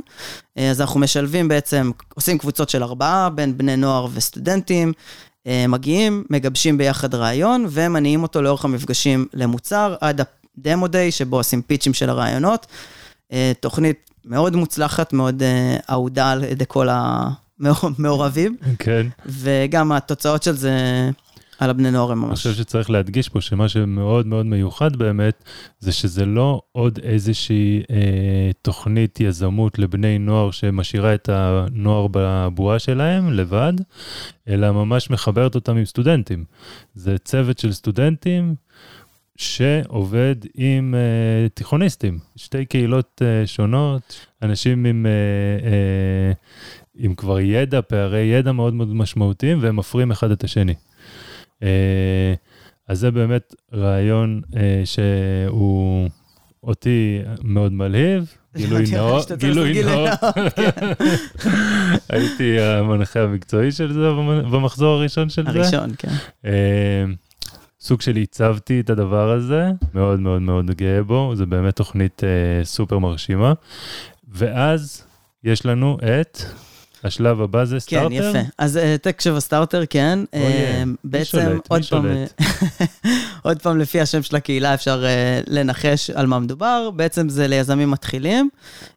[0.58, 4.92] אה, אז אנחנו משלבים בעצם, עושים קבוצות של ארבעה, בין בני נוער וסטודנטים,
[5.46, 10.20] אה, מגיעים, מגבשים ביחד רעיון, ומניעים אותו לאורך המפגשים למוצר, עד
[10.58, 12.66] הדמו דיי, שבו עושים פיצ'ים של הרעיונות.
[13.32, 16.88] אה, תוכנית מאוד מוצלחת, מאוד אה, אהודה על ידי כל
[17.58, 19.06] המעורבים, כן.
[19.26, 20.70] וגם התוצאות של זה
[21.58, 22.38] על הבני נוער הם אני ממש...
[22.38, 25.44] חושב שצריך להדגיש פה שמה שמאוד מאוד מיוחד באמת,
[25.78, 33.32] זה שזה לא עוד איזושהי אה, תוכנית יזמות לבני נוער שמשאירה את הנוער בבועה שלהם
[33.32, 33.72] לבד,
[34.48, 36.44] אלא ממש מחברת אותם עם סטודנטים.
[36.94, 38.54] זה צוות של סטודנטים
[39.36, 45.06] שעובד עם אה, תיכוניסטים, שתי קהילות אה, שונות, אנשים עם...
[45.06, 46.32] אה, אה,
[46.98, 50.74] עם כבר ידע, פערי ידע מאוד מאוד משמעותיים, והם מפרים אחד את השני.
[51.62, 52.34] אה,
[52.88, 56.08] אז זה באמת רעיון אה, שהוא
[56.62, 60.10] אותי מאוד מלהיב, גילוי נאות, גילוי נאות.
[62.10, 65.58] הייתי המנחה המקצועי של זה במ- במחזור הראשון של זה.
[65.60, 66.08] הראשון, כן.
[66.44, 67.04] אה,
[67.80, 72.22] סוג של עיצבתי את הדבר הזה, מאוד מאוד מאוד גאה בו, זה באמת תוכנית
[72.64, 73.52] סופר מרשימה.
[74.28, 75.06] ואז
[75.44, 76.38] יש לנו את
[77.06, 78.14] השלב הבא זה כן, סטארטר.
[78.14, 78.38] יפה.
[78.58, 80.18] אז אה, טק 7 סטארטר, כן.
[80.24, 80.84] Oh, yeah.
[80.84, 81.46] מי בעצם, שולט?
[81.46, 82.40] מי עוד פעם, שולט?
[83.42, 86.90] עוד פעם, לפי השם של הקהילה אפשר אה, לנחש על מה מדובר.
[86.96, 88.48] בעצם זה ליזמים מתחילים.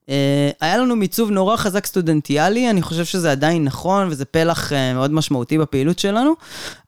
[0.09, 4.93] אה, היה לנו מיצוב נורא חזק סטודנטיאלי, אני חושב שזה עדיין נכון, וזה פלח אה,
[4.93, 6.33] מאוד משמעותי בפעילות שלנו,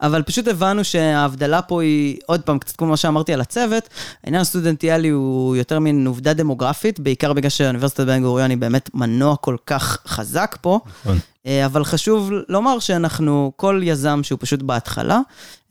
[0.02, 3.90] אבל פשוט הבנו שההבדלה פה היא, עוד פעם, קצת כמו מה שאמרתי על הצוות,
[4.24, 9.36] העניין הסטודנטיאלי הוא יותר מין עובדה דמוגרפית, בעיקר בגלל שאוניברסיטת בן גוריון היא באמת מנוע
[9.36, 10.80] כל כך חזק פה.
[11.06, 11.20] נכון.
[11.46, 15.20] אה, אבל חשוב לומר שאנחנו, כל יזם שהוא פשוט בהתחלה,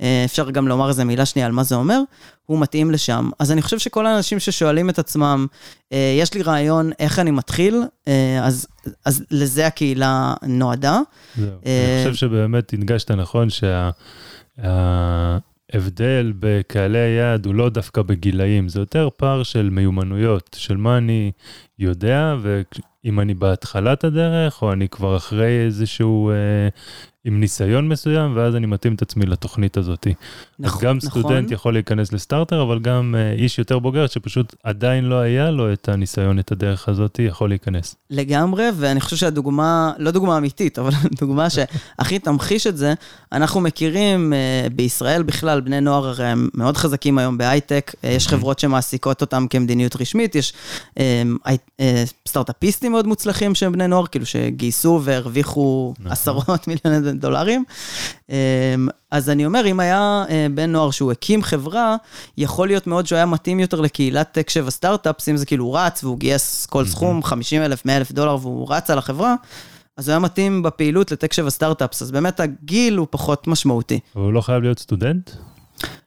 [0.01, 2.01] אה, אפשר גם לומר איזה מילה שנייה על מה זה אומר,
[2.47, 3.31] הוא מתאים לשם.
[3.39, 5.47] אז אני חושב שכל האנשים ששואלים את עצמם,
[5.93, 7.83] אה, יש לי רעיון איך אני מתחיל,
[8.43, 8.67] אז,
[9.05, 11.01] אז לזה הקהילה נועדה.
[11.37, 11.47] זהו.
[11.49, 13.49] אני חושב שבאמת הדגשת נכון
[14.61, 21.33] שההבדל בקהלי היעד הוא לא דווקא בגילאים, זה יותר פער של מיומנויות, של מה אני
[21.79, 22.35] יודע,
[23.05, 26.69] ואם אני בהתחלת הדרך, או אני כבר אחרי איזשהו, אה,
[27.25, 30.07] עם ניסיון מסוים, ואז אני מתאים את עצמי לתוכנית הזאת.
[30.07, 30.13] אז
[30.59, 31.11] נכון, גם נכון.
[31.11, 35.73] סטודנט יכול להיכנס לסטארטר, אבל גם אה, איש יותר בוגר שפשוט עדיין לא היה לו
[35.73, 37.97] את הניסיון, את הדרך הזאת, יכול להיכנס.
[38.11, 42.95] לגמרי, ואני חושב שהדוגמה, לא דוגמה אמיתית, אבל דוגמה שהכי תמחיש את זה,
[43.33, 48.29] אנחנו מכירים אה, בישראל בכלל, בני נוער הרי הם מאוד חזקים היום בהייטק, אה, יש
[48.29, 50.53] חברות שמעסיקות אותם כמדיניות רשמית, יש
[50.99, 51.23] אה,
[52.29, 56.13] סטארט-אפיסטים מאוד מוצלחים שהם בני נוער, כאילו שגייסו והרוויחו נכון.
[56.13, 57.65] עשרות מיליוני דולרים.
[58.31, 58.75] אה,
[59.11, 61.97] אז אני אומר, אם היה אה, בן נוער שהוא הקים חברה,
[62.39, 65.79] יכול להיות מאוד שהוא היה מתאים יותר לקהילת טק 7 סטארט-אפס, אם זה כאילו הוא
[65.79, 69.35] רץ והוא גייס כל סכום, 50 אלף, 100 אלף דולר, והוא רץ על החברה,
[69.97, 74.01] אז הוא היה מתאים בפעילות לטק 7 סטארט-אפס, אז באמת הגיל הוא פחות משמעותי.
[74.17, 75.31] אבל הוא לא חייב להיות סטודנט?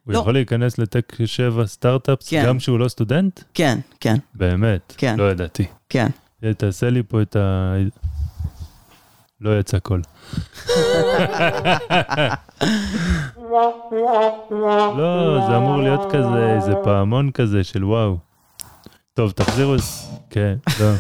[0.03, 0.19] הוא לא.
[0.19, 2.43] יכול להיכנס ל-Tech 7 סטארט-אפס כן.
[2.47, 3.39] גם שהוא לא סטודנט?
[3.53, 4.93] כן, כן, באמת?
[4.97, 5.15] כן.
[5.19, 5.65] לא ידעתי.
[5.89, 6.07] כן.
[6.57, 7.73] תעשה לי פה את ה...
[9.43, 10.01] לא יצא קול.
[14.97, 18.17] לא, זה אמור להיות כזה, איזה פעמון כזה של וואו.
[19.13, 19.75] טוב, תחזירו...
[20.29, 20.91] כן, לא.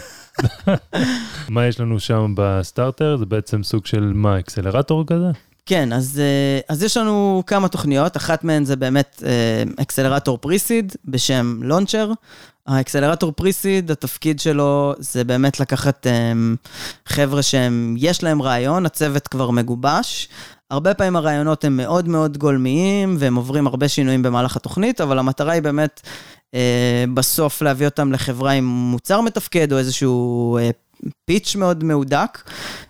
[1.49, 3.17] מה יש לנו שם בסטארטר?
[3.17, 5.31] זה בעצם סוג של מה, אקסלרטור כזה?
[5.65, 10.95] כן, אז, אה, אז יש לנו כמה תוכניות, אחת מהן זה באמת אה, אקסלרטור פריסיד
[11.05, 12.11] בשם לונצ'ר.
[12.67, 16.33] האקסלרטור פריסיד, התפקיד שלו זה באמת לקחת אה,
[17.05, 20.29] חבר'ה שהם, יש להם רעיון, הצוות כבר מגובש.
[20.71, 25.53] הרבה פעמים הרעיונות הם מאוד מאוד גולמיים, והם עוברים הרבה שינויים במהלך התוכנית, אבל המטרה
[25.53, 26.01] היא באמת
[26.53, 30.69] אה, בסוף להביא אותם לחברה עם מוצר מתפקד, או איזשהו אה,
[31.25, 32.49] פיץ' מאוד מהודק,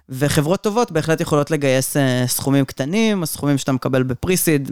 [0.10, 4.72] וחברות טובות בהחלט יכולות לגייס אה, סכומים קטנים, הסכומים שאתה מקבל בפריסיד,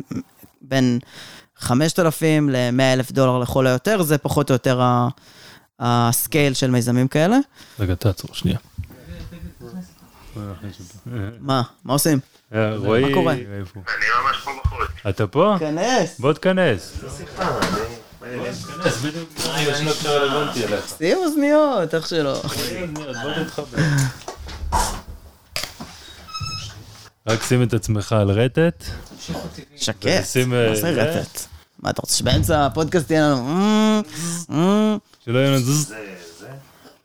[0.62, 1.00] בין
[1.62, 4.82] 5,000 ל-100 אלף דולר לכל היותר, זה פחות או יותר
[5.80, 7.38] הסקייל של מיזמים כאלה.
[7.80, 8.58] רגע, תעצור שנייה.
[11.39, 11.62] מה?
[11.86, 12.19] מה עושים?
[12.54, 13.34] אה, רועי, מה קורה?
[13.34, 13.84] הוא?
[13.88, 14.88] אני ממש פה בחוץ.
[15.10, 15.56] אתה פה?
[15.60, 16.19] כנס.
[16.19, 16.97] בוא תכנס.
[20.97, 22.41] שים אוזניות, איך שלא.
[27.28, 28.84] רק שים את עצמך על רטט.
[29.78, 30.89] שקט, אה, מה זה?
[30.89, 31.51] רטט?
[31.82, 33.48] מה, אתה רוצה שבאמצע הפודקאסט תהיה לנו...
[33.48, 34.02] "אה,
[34.52, 34.96] אה"?
[35.26, 35.94] שלא יהיה לנו זוז.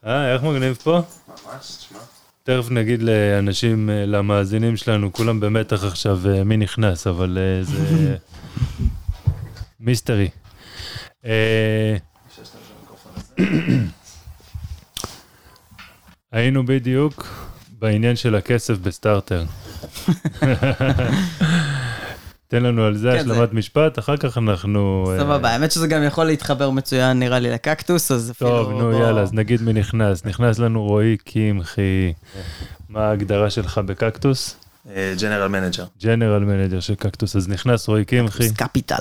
[0.05, 0.91] אה, איך מגניב פה?
[1.27, 1.99] ממש, תשמע.
[2.43, 8.15] תכף נגיד לאנשים, אה, למאזינים שלנו, כולם במתח עכשיו מי נכנס, אבל זה
[9.79, 10.29] מיסטרי.
[16.31, 17.27] היינו בדיוק
[17.79, 19.43] בעניין של הכסף בסטארטר.
[22.47, 25.11] תן לנו על זה כן, זה- השלמת משפט, אחר כך אנחנו...
[25.13, 28.49] אה, סבבה, האמת שזה גם יכול להתחבר מצוין נראה לי לקקטוס, אז אפילו...
[28.49, 30.25] טוב, נו בוא- יאללה, אז נגיד מי נכנס.
[30.25, 32.13] נכנס לנו רועי קמחי.
[32.89, 34.55] מה ההגדרה שלך בקקטוס?
[35.21, 35.85] ג'נרל מנג'ר.
[36.03, 38.95] General manager של קקטוס, אז נכנס רועי קמחי, קפיטל.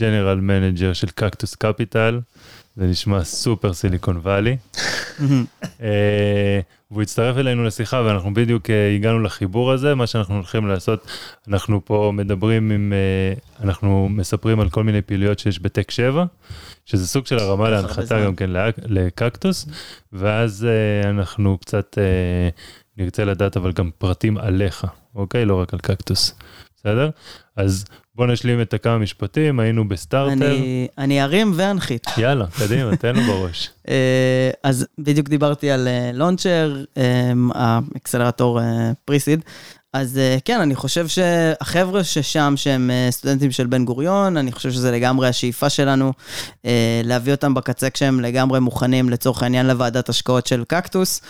[0.00, 2.20] ג'נרל מנג'ר של קקטוס קפיטל,
[2.76, 4.56] זה נשמע סופר Silicon Valley.
[5.82, 6.60] אה,
[6.90, 11.06] והוא הצטרף אלינו לשיחה ואנחנו בדיוק אה, הגענו לחיבור הזה, מה שאנחנו הולכים לעשות,
[11.48, 16.24] אנחנו פה מדברים עם, אה, אנחנו מספרים על כל מיני פעילויות שיש ב-Tech 7,
[16.84, 18.24] שזה סוג של הרמה להנחתה.
[18.24, 18.50] גם כן
[18.84, 19.68] לקקטוס,
[20.12, 20.66] ואז
[21.04, 21.98] אנחנו קצת
[22.96, 25.44] נרצה לדעת אבל גם פרטים עליך, אוקיי?
[25.44, 26.34] לא רק על קקטוס,
[26.76, 27.10] בסדר?
[27.56, 27.84] אז
[28.16, 30.32] בוא נשלים את הכמה משפטים, היינו בסטארטר.
[30.32, 32.06] אני- אני ארים ואנחית.
[32.18, 33.70] יאללה, קדימה, תן לו בראש.
[33.88, 33.94] אה,
[34.62, 36.84] אז בדיוק דיברתי על לונצ'ר,
[37.54, 38.60] האקסלרטור
[39.04, 39.40] פריסיד.
[39.92, 44.70] אז אה, כן, אני חושב שהחבר'ה ששם, שהם אה, סטודנטים של בן גוריון, אני חושב
[44.70, 46.12] שזה לגמרי השאיפה שלנו
[46.66, 51.20] אה, להביא אותם בקצה כשהם לגמרי מוכנים לצורך העניין לוועדת השקעות של קקטוס.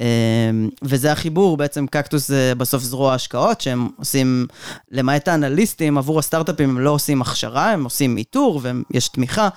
[0.00, 0.50] אה,
[0.82, 4.46] וזה החיבור, בעצם קקטוס זה בסוף זרוע השקעות, שהם עושים,
[4.90, 9.48] למעט האנליסטים, עבור הסטארט-אפים הם לא עושים הכשרה, הם עושים איתור ויש תמיכה,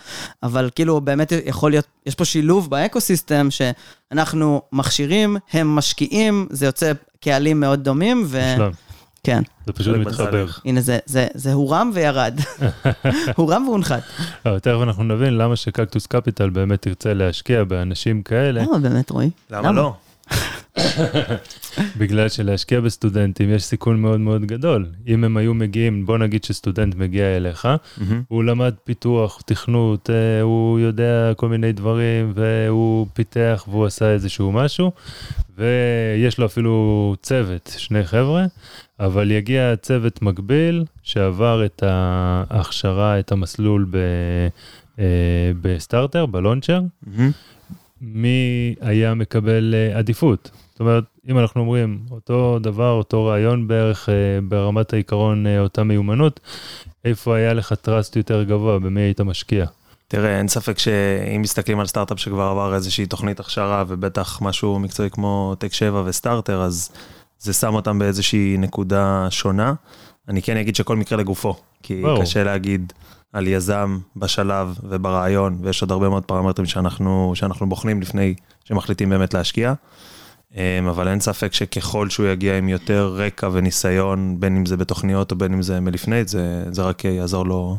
[0.44, 6.92] אבל כאילו באמת יכול להיות, יש פה שילוב באקוסיסטם שאנחנו מכשירים, הם משקיעים, זה יוצא
[7.20, 8.42] קהלים מאוד דומים, ו...
[8.56, 8.72] שלום,
[9.24, 10.46] כן, זה פשוט מתחבר.
[10.66, 12.40] הנה זה, זה, זה הורם וירד.
[13.38, 14.02] הורם והונחת.
[14.46, 19.30] לא, תכף אנחנו נבין למה שקקטוס קפיטל באמת תרצה להשקיע באנשים כאלה, למה באמת, רועי?
[19.52, 19.94] למה לא?
[22.00, 24.86] בגלל שלהשקיע בסטודנטים יש סיכון מאוד מאוד גדול.
[25.08, 27.68] אם הם היו מגיעים, בוא נגיד שסטודנט מגיע אליך,
[28.28, 34.52] הוא למד פיתוח, תכנות, אה, הוא יודע כל מיני דברים, והוא פיתח והוא עשה איזשהו
[34.52, 34.92] משהו,
[35.58, 38.46] ויש לו אפילו צוות, שני חבר'ה,
[39.00, 43.98] אבל יגיע צוות מקביל שעבר את ההכשרה, את המסלול ב,
[45.00, 45.06] אה,
[45.62, 46.82] בסטארטר, בלונצ'ר,
[48.02, 50.52] מי היה מקבל אה, עדיפות.
[50.72, 55.84] זאת אומרת, אם אנחנו אומרים אותו דבר, אותו רעיון בערך אה, ברמת העיקרון, אה, אותה
[55.84, 56.40] מיומנות,
[57.06, 59.66] איפה היה לך trust יותר גבוה, במי היית משקיע?
[60.08, 65.10] תראה, אין ספק שאם מסתכלים על סטארט-אפ שכבר עבר איזושהי תוכנית הכשרה, ובטח משהו מקצועי
[65.10, 66.90] כמו Tech 7 וסטארטר, אז
[67.40, 69.74] זה שם אותם באיזושהי נקודה שונה.
[70.28, 72.22] אני כן אגיד שכל מקרה לגופו, כי ברור.
[72.22, 72.94] קשה להגיד
[73.34, 79.34] על יזם בשלב וברעיון, ויש עוד הרבה מאוד פרמטרים שאנחנו, שאנחנו בוחנים לפני שמחליטים באמת
[79.34, 79.74] להשקיע.
[80.56, 85.32] אמ, אבל אין ספק שככל שהוא יגיע עם יותר רקע וניסיון, בין אם זה בתוכניות
[85.32, 87.78] או בין אם זה מלפני, זה, זה רק יעזור לו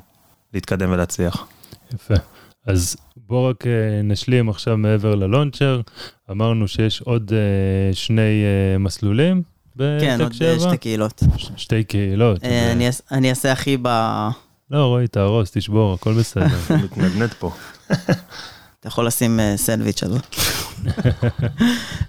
[0.55, 1.46] להתקדם ולהצליח.
[1.94, 2.14] יפה.
[2.66, 5.81] אז בוא רק אה, נשלים עכשיו מעבר ללונצ'ר.
[6.31, 9.42] אמרנו שיש עוד אה, שני אה, מסלולים
[9.78, 10.58] כן, עוד 7.
[10.58, 11.22] שתי קהילות.
[11.56, 12.44] שתי קהילות.
[12.44, 12.72] אה,
[13.12, 13.88] אני אעשה הכי ב...
[14.70, 16.46] לא, רועי, תהרוס, תשבור, הכל בסדר.
[16.85, 17.50] מתנדנד פה.
[17.87, 20.18] אתה יכול לשים אה, סנדוויץ' על זה.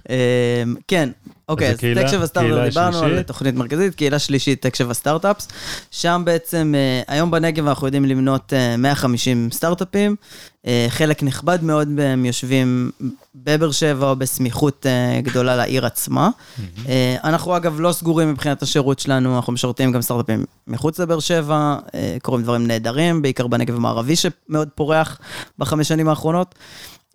[0.10, 1.10] אה, כן,
[1.50, 3.24] אוקיי, אז סטארט-אפ קהילה דיברנו על?
[3.24, 5.48] תוכנית מרכזית, קהילה שלישית, טק שבע סטארט-אפס.
[5.92, 10.16] שם בעצם, אה, היום בנגב אנחנו יודעים למנות אה, 150 סטארט-אפים.
[10.68, 12.92] אה, חלק נכבד מאוד מהם יושבים
[13.36, 16.30] בבאר שבע או בסמיכות אה, גדולה לעיר עצמה.
[16.88, 21.76] אה, אנחנו אגב לא סגורים מבחינת השירות שלנו, אנחנו משרתים גם סטארט-אפים מחוץ לבאר שבע,
[21.96, 25.20] אה, קורים דברים נהדרים, בעיקר בנגב המערבי שמאוד פורח
[25.60, 26.56] בחמש שנים האחרונות.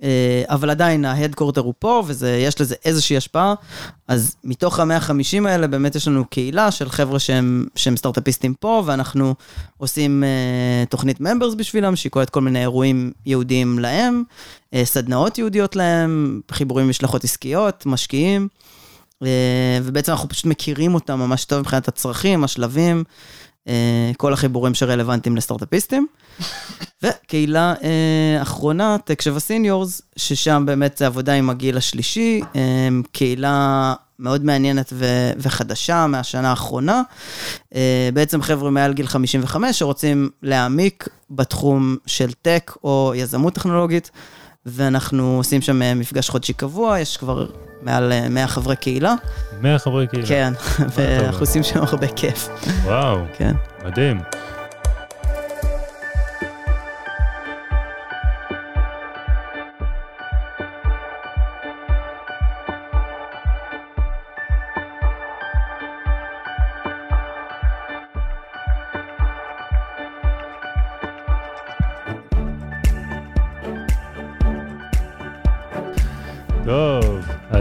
[0.02, 3.54] אה, אבל עדיין ההדקורטר הוא פה, ויש לזה איזושהי השפעה.
[4.08, 9.34] אז מתוך ה-150 האלה, באמת יש לנו קהילה של חבר'ה שהם, שהם סטארט-אפיסטים פה, ואנחנו
[9.76, 14.22] עושים אה, תוכנית members בשבילם, שהיא כוללת כל מיני אירועים ייעודיים להם,
[14.74, 18.48] אה, סדנאות ייעודיות להם, חיבורים משלחות עסקיות, משקיעים,
[19.82, 23.04] ובעצם אנחנו פשוט מכירים אותם ממש טוב מבחינת הצרכים, השלבים,
[24.16, 26.06] כל החיבורים שרלוונטיים לסטארט-אפיסטים.
[27.02, 33.94] וקהילה אה, אחרונה, Tech שבע seniors, ששם באמת זה עבודה עם הגיל השלישי, אה, קהילה
[34.18, 37.02] מאוד מעניינת ו- וחדשה מהשנה האחרונה.
[37.74, 44.10] אה, בעצם חבר'ה מעל גיל 55 שרוצים להעמיק בתחום של טק או יזמות טכנולוגית,
[44.70, 47.46] ואנחנו עושים שם אה, מפגש חודשי קבוע, יש כבר
[47.82, 49.14] מעל אה, 100 חברי קהילה.
[49.60, 50.26] 100 חברי קהילה.
[50.26, 50.52] כן?
[50.94, 52.48] ואנחנו עושים שם הרבה כיף.
[52.84, 53.52] וואו, כן.
[53.84, 54.20] מדהים.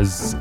[0.08, 0.36] אז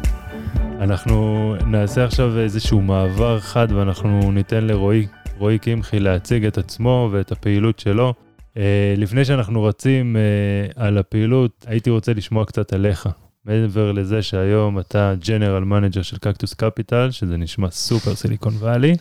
[0.80, 5.06] אנחנו נעשה עכשיו איזשהו מעבר חד ואנחנו ניתן לרועי,
[5.38, 8.14] רועי קמחי להציג את עצמו ואת הפעילות שלו.
[8.54, 8.58] Uh,
[8.96, 13.08] לפני שאנחנו רצים uh, על הפעילות, הייתי רוצה לשמוע קצת עליך.
[13.46, 18.94] מעבר לזה שהיום אתה general manager של קקטוס קפיטל, שזה נשמע סופר Silicon Valley,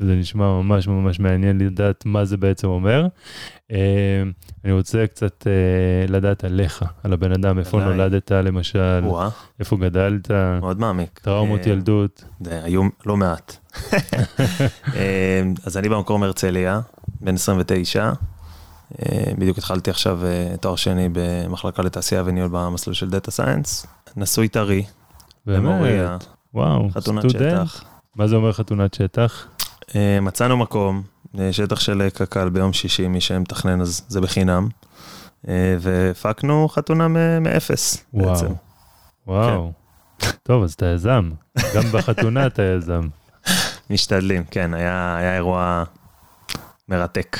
[0.00, 3.06] וזה נשמע ממש ממש מעניין לדעת מה זה בעצם אומר.
[3.72, 3.74] Uh,
[4.64, 7.84] אני רוצה קצת uh, לדעת עליך, על הבן אדם, איפה.
[7.84, 9.04] נולדת למשל,
[9.60, 11.18] איפה גדלת, מאוד מעמיק.
[11.22, 12.24] טראומות אה, ילדות.
[12.40, 13.56] זה היו לא מעט.
[14.94, 16.80] אה, אז אני במקור מהרצליה,
[17.20, 18.12] בן 29.
[18.92, 23.86] אה, בדיוק התחלתי עכשיו אה, תואר שני במחלקה לתעשייה וניהול במסלול של data science.
[24.16, 24.84] נשוי טרי,
[25.46, 27.68] באמת, וואו, חתונת סטודנט.
[27.68, 27.84] שטח.
[28.16, 29.46] מה זה אומר חתונת שטח?
[29.94, 31.02] אה, מצאנו מקום,
[31.52, 34.68] שטח של קק"ל ביום שישי, מי שמתכנן אז זה בחינם.
[35.80, 37.08] והפקנו חתונה
[37.40, 38.46] מאפס בעצם.
[39.26, 39.72] וואו, וואו.
[40.42, 41.30] טוב, אז אתה יזם.
[41.74, 43.08] גם בחתונה אתה יזם.
[43.90, 45.84] משתדלים, כן, היה, היה אירוע
[46.88, 47.36] מרתק.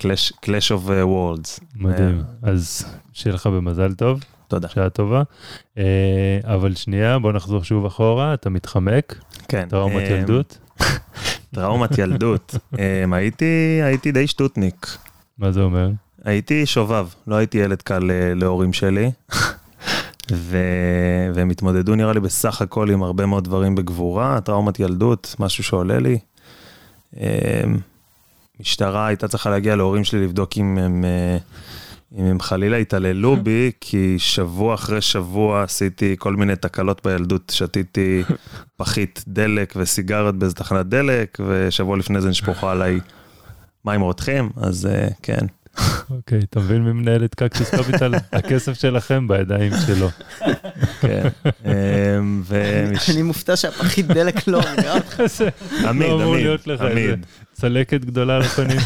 [0.00, 1.64] Clash, Clash of uh, Worlds.
[1.76, 2.22] מדהים.
[2.42, 4.68] אז שיהיה לך במזל טוב, תודה.
[4.68, 5.22] שעה טובה.
[5.78, 9.68] אה, אבל שנייה, בוא נחזור שוב אחורה, אתה מתחמק, כן.
[9.68, 10.58] טראומת אה, ילדות.
[11.54, 12.54] טראומת ילדות.
[12.78, 14.86] אה, הייתי, הייתי די שטוטניק.
[15.38, 15.90] מה זה אומר?
[16.24, 19.10] הייתי שובב, לא הייתי ילד קל אה, להורים שלי.
[20.32, 20.58] ו...
[21.34, 25.98] והם התמודדו נראה לי בסך הכל עם הרבה מאוד דברים בגבורה, טראומת ילדות, משהו שעולה
[25.98, 26.18] לי.
[28.62, 31.36] אה, משטרה הייתה צריכה להגיע להורים שלי לבדוק אם הם, אה,
[32.18, 38.22] אם הם חלילה התעללו בי, כי שבוע אחרי שבוע עשיתי כל מיני תקלות בילדות, שתיתי
[38.78, 43.00] פחית דלק וסיגרת באיזה תחנת דלק, ושבוע לפני זה נשפוכו עליי
[43.84, 45.46] מים רותחים, אז אה, כן.
[46.10, 48.14] אוקיי, אתה מבין מי מנהל את קקטוס קפיטל?
[48.32, 50.08] הכסף שלכם בידיים שלו.
[51.00, 51.28] כן.
[51.64, 52.42] אמ,
[53.12, 55.20] אני מופתע שהפחית דלק לא הרגה אותך.
[55.88, 57.26] עמיד, לא עמיד, עמיד.
[57.52, 58.80] צלקת גדולה על הפנים.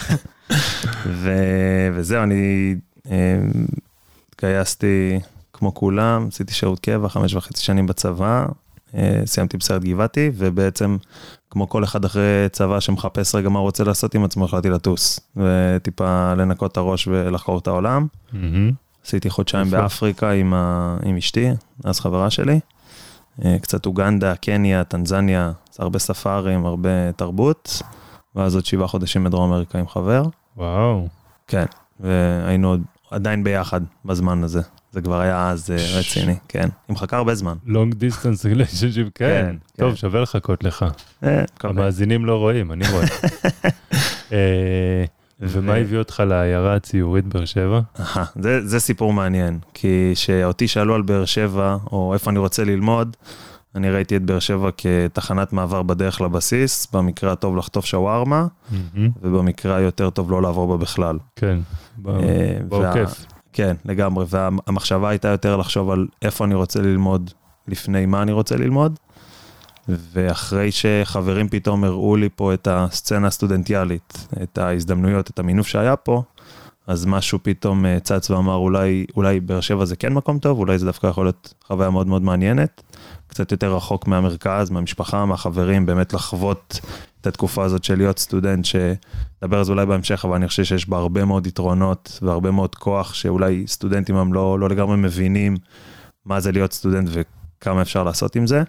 [1.95, 2.75] וזהו, אני
[3.11, 3.51] אמ,
[4.33, 5.21] התגייסתי
[5.53, 8.47] כמו כולם, עשיתי שירות קבע, חמש וחצי שנים בצבא,
[8.95, 10.97] אה, סיימתי בסיירת גבעתי, ובעצם,
[11.51, 15.21] כמו כל אחד אחרי צבא שמחפש רגע מה הוא רוצה לעשות עם עצמו, החלטתי לטוס,
[15.37, 18.07] וטיפה לנקות את הראש ולחקור את העולם.
[19.05, 19.71] עשיתי חודשיים.
[19.71, 20.97] באפריקה עם, ה...
[21.05, 21.51] עם אשתי,
[21.85, 22.61] אז חברה שלי.
[23.45, 27.83] אה, קצת אוגנדה, קניה, טנזניה, הרבה ספארים, הרבה תרבות.
[28.37, 30.23] ואז עוד שבעה חודשים בדרום אמריקה עם חבר.
[30.57, 31.09] וואו,
[31.47, 31.65] כן,
[32.01, 34.63] והיינו עוד, עדיין ביחד בזמן הזה.
[34.97, 36.69] זה כבר היה אז אה, רציני, כן.
[36.89, 37.57] היא מחכה הרבה זמן.
[37.67, 39.47] long distance relationship, כן.
[39.47, 39.97] כן, טוב, כן.
[39.97, 40.85] שווה לחכות לך.
[41.25, 41.45] אה.
[41.61, 43.07] המאזינים לא רואים, אני רואה.
[44.33, 45.05] אה,
[45.41, 47.81] ומה הביא אותך לעיירה הציורית באר שבע?
[48.41, 53.17] זה, זה סיפור מעניין, כי כשאותי שאלו על באר שבע, או איפה אני רוצה ללמוד,
[53.75, 58.47] אני ראיתי את באר שבע כתחנת מעבר בדרך לבסיס, במקרה הטוב לחטוף שווארמה.
[59.23, 61.19] ובמקרה היותר טוב לא לעבור בה בכלל.
[61.37, 61.59] כן,
[61.99, 63.27] בעוקף.
[63.57, 67.31] כן, לגמרי, והמחשבה הייתה יותר לחשוב על איפה אני רוצה ללמוד
[67.69, 68.99] לפני מה אני רוצה ללמוד,
[69.89, 76.23] ואחרי שחברים פתאום הראו לי פה את הסצנה הסטודנטיאלית, את ההזדמנויות, את המינוף שהיה פה,
[76.87, 80.79] אז משהו פתאום אה, צץ ואמר, אולי, אולי באר שבע זה כן מקום טוב, אולי
[80.79, 82.83] זה דווקא יכול להיות חוויה מאוד מאוד מעניינת.
[83.27, 86.81] קצת יותר רחוק מהמרכז, מהמשפחה, מהחברים, באמת לחוות
[87.29, 90.89] את התקופה הזאת של להיות סטודנט, שנדבר על זה אולי בהמשך, אבל אני חושב שיש
[90.89, 95.57] בה הרבה מאוד יתרונות והרבה מאוד כוח, שאולי סטודנטים הם לא, לא לגמרי מבינים
[96.25, 98.63] מה זה להיות סטודנט וכמה אפשר לעשות עם זה.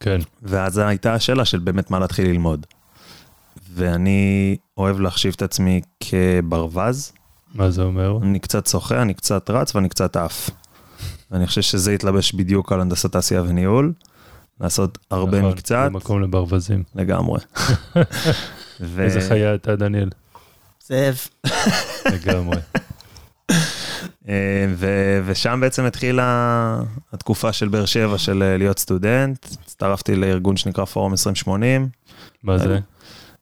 [0.00, 0.18] כן.
[0.42, 2.66] ואז הייתה השאלה של באמת מה להתחיל ללמוד.
[3.74, 7.12] ואני אוהב להחשיב את עצמי כברווז.
[7.54, 8.18] מה זה אומר?
[8.22, 10.50] אני קצת שוחה, אני קצת רץ ואני קצת עף.
[11.30, 13.92] ואני חושב שזה יתלבש בדיוק על הנדסת תעשייה וניהול.
[14.60, 15.80] לעשות הרבה נכון, מקצת.
[15.84, 16.82] זה מקום לברווזים.
[16.94, 17.40] לגמרי.
[18.80, 19.02] ו...
[19.02, 20.10] איזה חיה אתה, דניאל?
[20.86, 21.18] זאב.
[22.12, 22.56] לגמרי.
[24.28, 26.80] אה, ו- ושם בעצם התחילה
[27.12, 29.46] התקופה של באר שבע של אה, להיות סטודנט.
[29.64, 31.88] הצטרפתי לארגון שנקרא פורום 2080.
[32.42, 32.78] מה זה?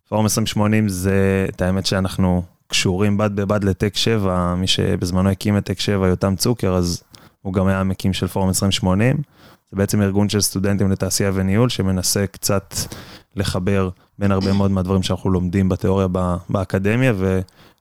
[0.08, 5.64] פורום 2080 זה, את האמת שאנחנו קשורים בד בבד לטק 7, מי שבזמנו הקים את
[5.64, 7.02] טק 7, יותם צוקר, אז
[7.42, 9.16] הוא גם היה המקים של פורום 2080.
[9.70, 12.74] זה בעצם ארגון של סטודנטים לתעשייה וניהול, שמנסה קצת
[13.36, 13.88] לחבר
[14.18, 16.06] בין הרבה מאוד מהדברים שאנחנו לומדים בתיאוריה
[16.48, 17.12] באקדמיה,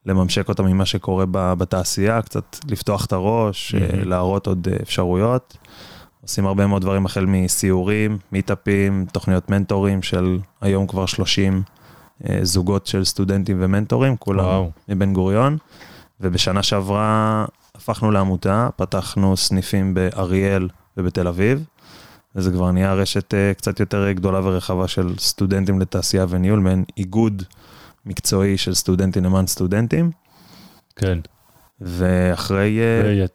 [0.05, 4.05] ולממשק אותם ממה שקורה בתעשייה, קצת לפתוח את הראש, Mhm.
[4.05, 5.57] להראות עוד אפשרויות.
[6.21, 11.63] עושים הרבה מאוד דברים החל מסיורים, מיטאפים, תוכניות מנטורים של היום כבר 30
[12.29, 14.71] אה, זוגות של סטודנטים ומנטורים, כולם וואו.
[14.89, 15.57] מבן גוריון.
[16.21, 20.67] ובשנה שעברה הפכנו לעמותה, פתחנו סניפים באריאל
[20.97, 21.63] ובתל אביב,
[22.37, 27.43] וזה כבר נהיה רשת אה, קצת יותר גדולה ורחבה של סטודנטים לתעשייה וניהול, מעין איגוד
[28.05, 30.11] מקצועי של סטודנטים למען סטודנטים.
[30.95, 31.19] כן.
[31.81, 33.25] ואחרי אה,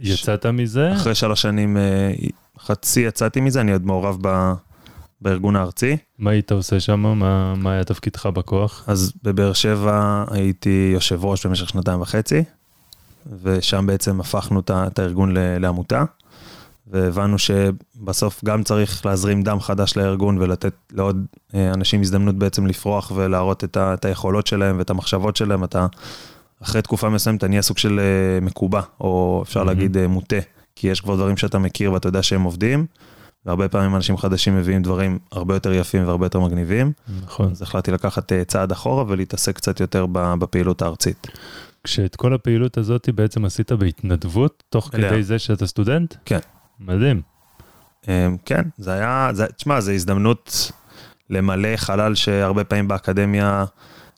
[0.00, 0.92] ויצאת מזה?
[0.92, 2.12] אחרי שלוש שנים, אה,
[2.58, 4.52] חצי יצאתי מזה, אני עוד מעורב ב,
[5.20, 5.96] בארגון הארצי.
[6.18, 7.00] מה היית עושה שם?
[7.00, 8.84] מה, מה היה תפקידך בכוח?
[8.86, 12.44] אז בבאר שבע הייתי יושב ראש במשך שנתיים וחצי,
[13.42, 16.04] ושם בעצם הפכנו את הארגון לעמותה,
[16.90, 21.24] והבנו שבסוף גם צריך להזרים דם חדש לארגון ולתת לעוד
[21.54, 25.64] אה, אנשים הזדמנות בעצם לפרוח ולהראות את, ה- את היכולות שלהם ואת המחשבות שלהם.
[25.64, 25.86] אתה,
[26.62, 29.66] אחרי תקופה מסוימת אתה נהיה סוג של אה, מקובע, או אפשר Mhm.
[29.66, 30.36] להגיד אה, מוטה,
[30.76, 32.86] כי יש כבר דברים שאתה מכיר ואתה יודע שהם עובדים.
[33.46, 36.92] והרבה פעמים אנשים חדשים מביאים דברים הרבה יותר יפים והרבה יותר מגניבים.
[37.26, 37.50] נכון.
[37.50, 41.26] אז החלטתי לקחת צעד אחורה ולהתעסק קצת יותר בפעילות הארצית.
[41.84, 45.10] כשאת כל הפעילות הזאת בעצם עשית בהתנדבות, תוך מלאה.
[45.10, 46.14] כדי זה שאתה סטודנט?
[46.24, 46.38] כן.
[46.80, 47.20] מדהים.
[48.08, 50.72] אה, כן, זה היה, זה- תשמע, זו הזדמנות
[51.30, 53.64] למלא חלל שהרבה פעמים באקדמיה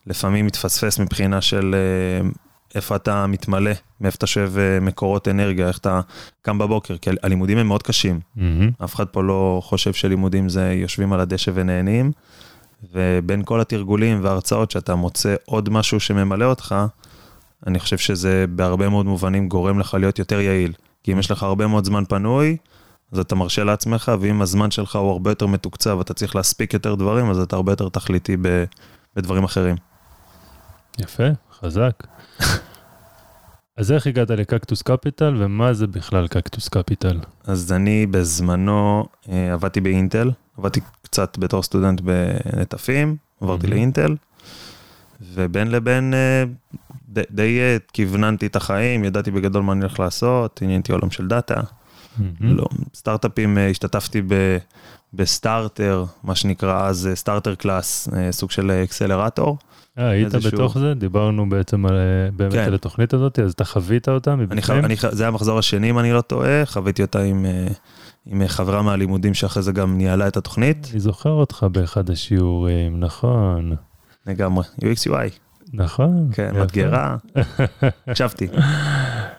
[0.07, 2.29] לפעמים מתפספס מבחינה של אה,
[2.75, 6.01] איפה אתה מתמלא, מאיפה אתה שואב אה, מקורות אנרגיה, איך אתה
[6.41, 8.19] קם בבוקר, כי הלימודים הם מאוד קשים.
[8.35, 8.69] מהמם.
[8.83, 12.11] אף אחד פה לא חושב שלימודים זה יושבים על הדשא ונהנים,
[12.93, 16.75] ובין כל התרגולים וההרצאות שאתה מוצא עוד משהו שממלא אותך,
[17.67, 20.73] אני חושב שזה בהרבה מאוד מובנים גורם לך להיות יותר יעיל.
[21.03, 22.57] כי אם יש לך הרבה מאוד זמן פנוי,
[23.11, 26.95] אז אתה מרשה לעצמך, ואם הזמן שלך הוא הרבה יותר מתוקצב, אתה צריך להספיק יותר
[26.95, 28.63] דברים, אז אתה הרבה יותר תכליתי ב-
[29.15, 29.75] בדברים אחרים.
[30.99, 31.23] יפה,
[31.59, 32.03] חזק.
[33.77, 37.19] אז איך הגעת לקקטוס קפיטל, ומה זה בכלל קקטוס קפיטל?
[37.43, 43.69] אז אני בזמנו אה, עבדתי באינטל, עבדתי קצת בתור סטודנט בנטפים, עברתי Mhm.
[43.69, 44.15] לאינטל,
[45.33, 46.43] ובין לבין אה,
[47.09, 51.11] די, די אה, כיווננתי את החיים, ידעתי בגדול מה אני הולך לעשות, עניין אותי עולם
[51.11, 51.61] של דאטה.
[52.41, 52.65] לא,
[52.95, 54.57] סטארט-אפים, אה, השתתפתי ב,
[55.13, 59.57] בסטארטר, מה שנקרא אז Starter Class, סוג של אקסלרטור.
[59.97, 60.93] אה, היית איזשהו- בתוך זה?
[60.93, 61.93] דיברנו בעצם על,
[62.35, 62.59] באמת כן.
[62.63, 64.61] על התוכנית הזאת, אז אתה חווית אותה מבפנים?
[64.61, 67.45] ח- אני, זה המחזור השני, אם אני לא טועה, חוויתי אותה עם,
[68.25, 70.89] עם חברה מהלימודים שאחרי זה גם ניהלה את התוכנית.
[70.91, 73.75] אני זוכר אותך באחד השיעורים, נכון.
[74.27, 75.29] לגמרי, UX UI,
[75.73, 76.29] נכון.
[76.33, 76.59] כן, יפה.
[76.59, 77.15] מאתגרה,
[78.07, 78.47] הקשבתי.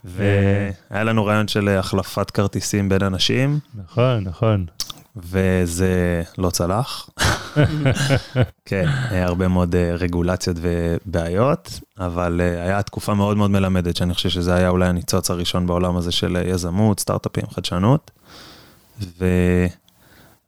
[0.05, 4.67] והיה לנו רעיון של אה, החלפת כרטיסים בין אנשים, נכון, נכון.
[5.17, 7.09] וזה לא צלח.
[8.65, 14.15] כן, היה הרבה מאוד אה, רגולציות ובעיות, אבל אה, היה תקופה מאוד מאוד מלמדת, שאני
[14.15, 18.11] חושב שזה היה אולי הניצוץ הראשון בעולם הזה של יזמות, סטארט-אפים, חדשנות.
[19.19, 19.27] ו...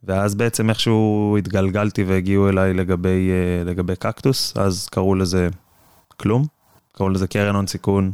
[0.07, 5.49] ואז בעצם איכשהו התגלגלתי והגיעו אליי לגבי, אה, לגבי קקטוס, אז קראו לזה
[6.17, 6.45] כלום,
[6.91, 8.11] קראו לזה קרן הון סיכון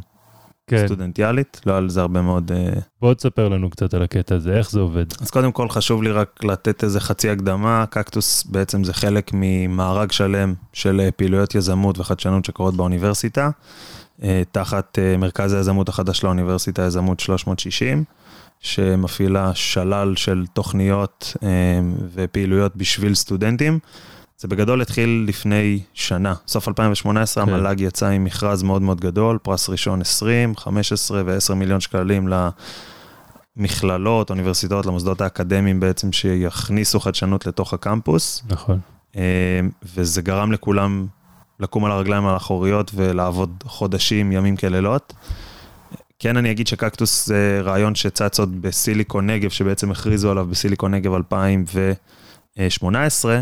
[0.66, 0.86] כן.
[0.86, 2.52] סטודנטיאלית, לא על זה הרבה מאוד...
[2.52, 5.04] אה, בוא תספר לנו קצת על הקטע הזה, איך זה עובד.
[5.20, 10.12] אז קודם כל חשוב לי רק לתת איזה חצי הקדמה, קקטוס בעצם זה חלק ממארג
[10.12, 13.50] שלם של אה, פעילויות יזמות וחדשנות שקורות באוניברסיטה,
[14.52, 18.04] תחת מרכז היזמות החדש לאוניברסיטה, יזמות 360,
[18.64, 21.48] שמפעילה שלל של תוכניות אה,
[22.14, 23.78] ופעילויות בשביל סטודנטים.
[24.38, 27.52] זה בגדול התחיל לפני שנה, סוף 2018 כן.
[27.52, 32.28] המל"ג יצא עם מכרז מאוד מאוד גדול, פרס ראשון 20, 15 ו-10 מיליון שקלים
[33.56, 38.78] למכללות, אוניברסיטאות, למוסדות האקדמיים בעצם שיכניסו חדשנות לתוך הקמפוס, נכון.
[39.16, 39.60] אה,
[39.94, 41.06] וזה גרם לכולם
[41.60, 45.12] לקום על הרגליים האחוריות ולעבוד חודשים, ימים כלילות.
[46.18, 51.14] כן, אני אגיד שקקטוס זה רעיון שצץ עוד בסיליקון נגב, שבעצם הכריזו עליו בסיליקון נגב
[51.14, 53.40] 2018, אה,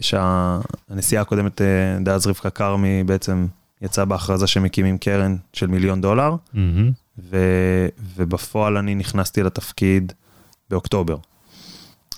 [0.00, 1.66] שהנשיאה הקודמת, אה,
[2.00, 3.46] דאז רבקה כרמי, בעצם
[3.82, 6.90] יצאה בהכרזה שמקימים קרן של מיליון דולר, מהמם.
[7.18, 7.36] ו,
[8.16, 10.12] ובפועל אני נכנסתי לתפקיד
[10.70, 11.16] באוקטובר.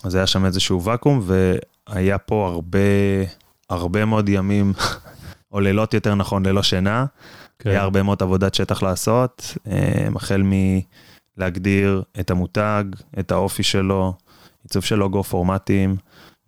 [0.04, 1.22] אז היה שם איזשהו ואקום,
[1.88, 2.78] והיה פה הרבה,
[3.70, 4.72] הרבה מאוד ימים,
[5.52, 7.06] או לילות יותר נכון, ללא שינה.
[7.58, 7.70] כן.
[7.70, 10.42] היה הרבה מאוד עבודת שטח לעשות, אה, החל
[11.38, 12.84] מלהגדיר את המותג,
[13.18, 14.14] את האופי שלו,
[14.62, 15.96] עיצוב של לוגו, פורמטים,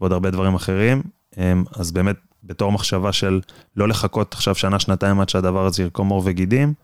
[0.00, 1.02] ועוד הרבה דברים אחרים.
[1.38, 3.40] אה, אז באמת, בתור מחשבה של
[3.76, 6.74] לא לחכות עכשיו שנה, שנתיים עד שהדבר הזה ירקום עור וגידים,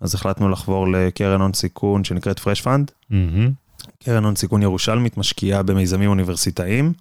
[0.00, 2.90] אז החלטנו לחבור לקרן הון סיכון שנקראת Fresh Fund.
[3.10, 3.50] מהמם.
[4.04, 6.92] קרן הון סיכון ירושלמית משקיעה במיזמים אוניברסיטאיים.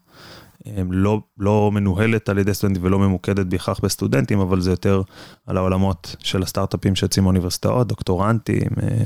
[0.66, 5.02] הם לא, לא מנוהלת על ידי סטודנטים ולא ממוקדת בהכרח בסטודנטים, אבל זה יותר
[5.48, 9.04] על העולמות של הסטארט-אפים שיוצאים מאוניברסיטאות, דוקטורנטים, אה,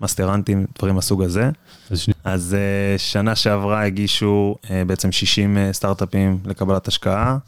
[0.00, 1.50] מאסטרנטים, דברים מהסוג הזה.
[1.90, 7.38] אז אז אה, שנה שעברה הגישו אה, בעצם 60 אה, סטארט-אפים לקבלת השקעה,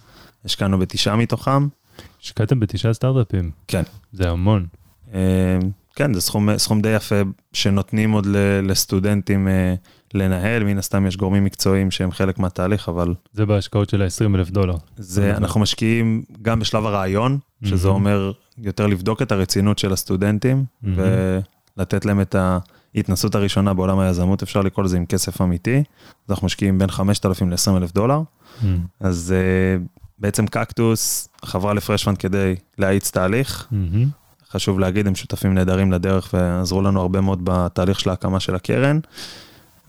[0.44, 1.68] השקענו בתשעה מתוכם.
[2.22, 3.50] השקעתם בתשעה סטארט-אפים.
[3.68, 3.82] כן.
[4.12, 4.66] זה המון.
[5.14, 5.58] אה,
[5.96, 7.20] כן, זה סכום, סכום די יפה
[7.52, 8.26] שנותנים עוד
[8.62, 9.48] לסטודנטים
[10.14, 14.50] לנהל, מן הסתם יש גורמים מקצועיים שהם חלק מהתהליך, אבל זה בהשקעות של ה-20 אלף
[14.50, 14.76] דולר.
[14.96, 17.94] זה, אנחנו משקיעים גם בשלב הרעיון, שזה מהמם.
[17.94, 20.98] אומר יותר לבדוק את הרצינות של הסטודנטים, מהמם.
[21.76, 22.36] ולתת להם את
[22.94, 25.76] ההתנסות הראשונה בעולם היזמות, אפשר לקרוא לזה עם כסף אמיתי.
[26.26, 28.20] אז אנחנו משקיעים בין 5,000 ל-20 אלף דולר.
[28.62, 28.78] מהמם.
[29.00, 33.68] אז uh, בעצם קקטוס חברה לפרשפאנד כדי להאיץ תהליך.
[34.50, 38.98] חשוב להגיד, הם שותפים נהדרים לדרך ועזרו לנו הרבה מאוד בתהליך של ההקמה של הקרן.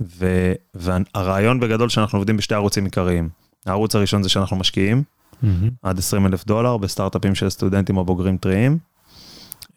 [0.01, 3.29] ו, והרעיון בגדול שאנחנו עובדים בשתי ערוצים עיקריים.
[3.65, 5.03] הערוץ הראשון זה שאנחנו משקיעים,
[5.43, 5.69] מהמם.
[5.81, 8.77] עד 20 אלף דולר בסטארט-אפים של סטודנטים או בוגרים טריים.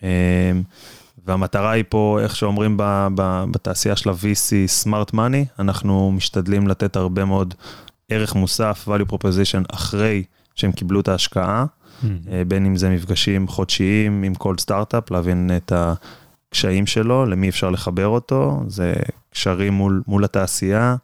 [0.03, 0.09] אמ,
[1.27, 6.97] והמטרה היא פה, איך שאומרים ב, ב, בתעשייה של ה-VC, smart money, אנחנו משתדלים לתת
[6.97, 7.55] הרבה מאוד
[8.09, 11.64] ערך מוסף, value proposition, אחרי שהם קיבלו את ההשקעה.
[12.05, 15.73] אה, בין אם זה מפגשים חודשיים עם כל סטארט-אפ, להבין את
[16.57, 18.94] הקשיים שלו, למי אפשר לחבר אותו, זה
[19.30, 20.96] קשרים מול, מול התעשייה,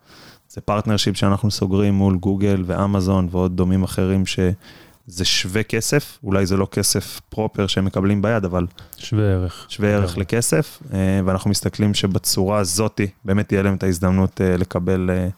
[0.48, 6.56] זה partnership שאנחנו סוגרים מול גוגל ואמזון ועוד דומים אחרים שזה שווה כסף, אולי זה
[6.56, 9.66] לא כסף proper שהם מקבלים ביד, אבל שווה ערך.
[9.68, 15.10] שווה ערך לכסף, אה, ואנחנו מסתכלים שבצורה הזאתי באמת תהיה להם את ההזדמנות אה, לקבל,
[15.12, 15.28] אה,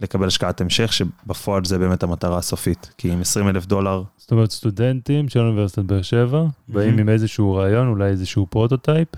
[0.00, 4.50] לקבל השקעת המשך, שבפועל זה באמת המטרה הסופית, כי עם 20 אלף דולר, זאת אומרת,
[4.50, 6.98] סטודנטים של אוניברסיטת באר שבע, באים מהמם.
[6.98, 9.08] עם איזשהו רעיון, אולי איזשהו prototype,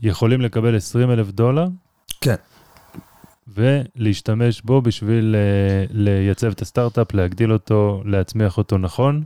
[0.00, 1.66] יכולים לקבל 20 אלף דולר.
[2.20, 2.34] כן.
[3.48, 9.22] ולהשתמש בו בשביל uh, לייצב את הסטארט-אפ, להגדיל אותו, להצמיח אותו נכון,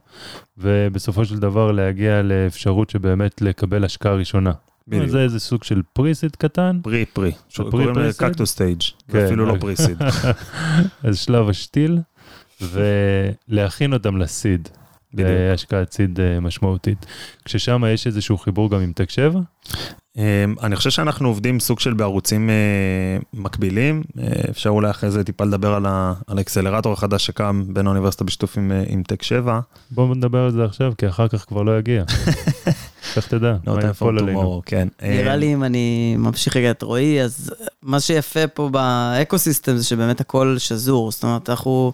[0.58, 4.52] ובסופו של דבר להגיע לאפשרות שבאמת לקבל השקעה ראשונה.
[4.90, 5.08] בדיוק.
[5.08, 8.28] זה איזה סוג של pre-seed קטן, pre pre, pre קוראים לזה pre-seed?
[8.28, 9.54] קקטוס stage, אפילו לא.
[9.60, 10.02] פריסיד.
[11.04, 11.98] אז שלב השתיל,
[12.60, 14.68] ולהכין אותם לסיד.
[15.14, 17.06] להשקעת סיד אה, משמעותית.
[17.44, 19.40] כששם יש איזשהו חיבור גם עם טק 7,
[20.16, 20.22] אמ,
[20.62, 25.44] אני חושב שאנחנו עובדים סוג של בערוצים אה, מקבילים, אה, אפשר אולי אחרי זה טיפה
[25.44, 29.60] לדבר על האקסלרטור החדש שקם בין האוניברסיטה בשיתוף עם, עם טק 7.
[29.90, 32.04] בואו נדבר על זה עכשיו, כי אחר כך כבר לא יגיע.
[33.16, 34.62] איך תדע, No מה יפול עלינו.
[34.66, 34.88] כן.
[35.02, 37.52] נראה אה, לי אם אני ממשיך רגע את רועי, אז
[37.82, 41.10] מה שיפה פה ב-ecosystem זה שבאמת הכל שזור.
[41.10, 41.92] זאת אומרת, אנחנו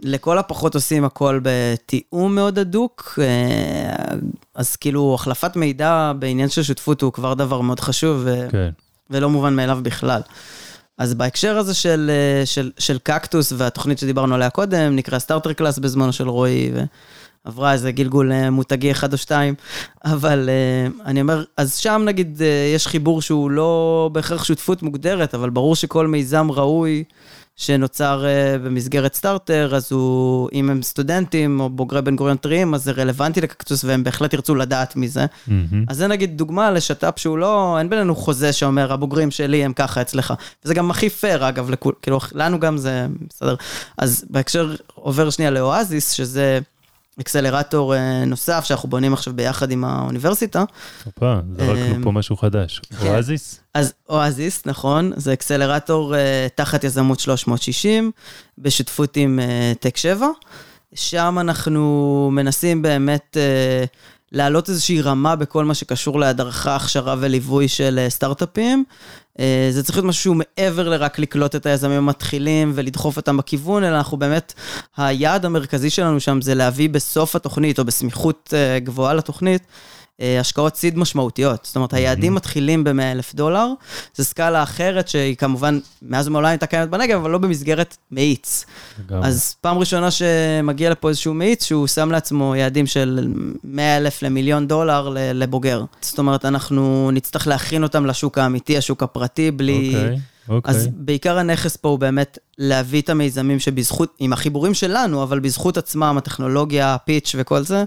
[0.00, 4.16] לכל הפחות עושים הכל בתיאום מאוד הדוק, אה,
[4.54, 8.70] אז כאילו החלפת מידע בעניין של שותפות הוא כבר דבר מאוד חשוב, ו- כן.
[9.10, 10.20] ולא מובן מאליו בכלל.
[10.98, 15.78] אז בהקשר הזה של, אה, של, של קקטוס והתוכנית שדיברנו עליה קודם, נקרא Starter Class
[15.78, 16.72] בזמנו של רועי,
[17.44, 19.54] ועברה איזה גלגול אה, מותגי אחד או שתיים,
[20.04, 25.34] אבל אה, אני אומר, אז שם נגיד אה, יש חיבור שהוא לא בהכרח שותפות מוגדרת,
[25.34, 27.04] אבל ברור שכל מיזם ראוי
[27.56, 28.24] שנוצר
[28.64, 33.40] במסגרת סטארטר, אז הוא, אם הם סטודנטים או בוגרי בן גוריון טריים, אז זה רלוונטי
[33.40, 35.26] לקקטוס והם בהחלט ירצו לדעת מזה.
[35.46, 35.84] מהמם.
[35.88, 40.00] אז זה נגיד דוגמה לשת"פ שהוא לא, אין בינינו חוזה שאומר, הבוגרים שלי הם ככה
[40.00, 40.34] אצלך.
[40.64, 43.54] וזה גם הכי פייר, אגב, לכול, כאילו, לנו גם זה בסדר.
[43.98, 46.58] אז בהקשר, עובר שנייה לאואזיס, שזה
[47.20, 50.64] אקסלרטור אה, נוסף שאנחנו בונים עכשיו ביחד עם האוניברסיטה.
[51.04, 52.80] הופה, זרקנו אמ, פה משהו חדש.
[53.00, 53.06] כן.
[53.06, 53.60] אואזיס?
[53.74, 58.10] אז אואזיס, נכון, זה אקסלרטור אה, תחת יזמות 360,
[58.58, 60.26] בשותפות עם אה, טק 7.
[60.94, 63.84] שם אנחנו מנסים באמת אה,
[64.32, 68.84] להעלות איזושהי רמה בכל מה שקשור להדרכה, הכשרה וליווי של אה, סטארט-אפים.
[69.40, 73.96] אה, זה צריך להיות משהו מעבר לרק לקלוט את היזמים המתחילים ולדחוף אותם בכיוון, אלא
[73.96, 74.52] אנחנו באמת,
[74.96, 79.62] היעד המרכזי שלנו שם זה להביא בסוף התוכנית, או בסמיכות אה, גבוהה לתוכנית,
[80.20, 81.64] השקעות סיד משמעותיות.
[81.64, 83.68] זאת אומרת, היעדים מתחילים ב-100 אלף דולר,
[84.16, 88.64] זו סקאלה אחרת שהיא כמובן, מאז ומעולם הייתה קיימת בנגב, אבל לא במסגרת מאיץ.
[88.98, 89.28] לגמרי.
[89.28, 93.28] אז פעם ראשונה שמגיע לפה איזשהו מאיץ, שהוא שם לעצמו יעדים של
[93.64, 95.84] 100 אלף למיליון דולר לבוגר.
[96.00, 99.94] זאת אומרת, אנחנו נצטרך להכין אותם לשוק האמיתי, השוק הפרטי, בלי...
[99.94, 100.74] אוקיי, אוקיי.
[100.74, 105.76] אז בעיקר הנכס פה הוא באמת להביא את המיזמים שבזכות, עם החיבורים שלנו, אבל בזכות
[105.76, 107.84] עצמם, הטכנולוגיה, הפיץ' וכל זה,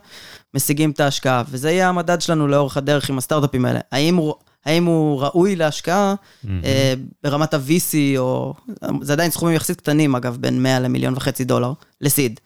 [0.57, 1.43] משיגים את ההשקעה.
[1.49, 3.79] וזה יהיה המדד שלנו לאורך הדרך עם הסטארט-אפים האלה.
[3.91, 4.33] האם הוא,
[4.65, 6.15] האם הוא ראוי להשקעה
[6.63, 6.93] אה,
[7.23, 8.53] ברמת ה-VC, או...
[9.01, 12.39] זה עדיין סכומים יחסית קטנים, אגב, בין 100 למיליון וחצי דולר, לסיד.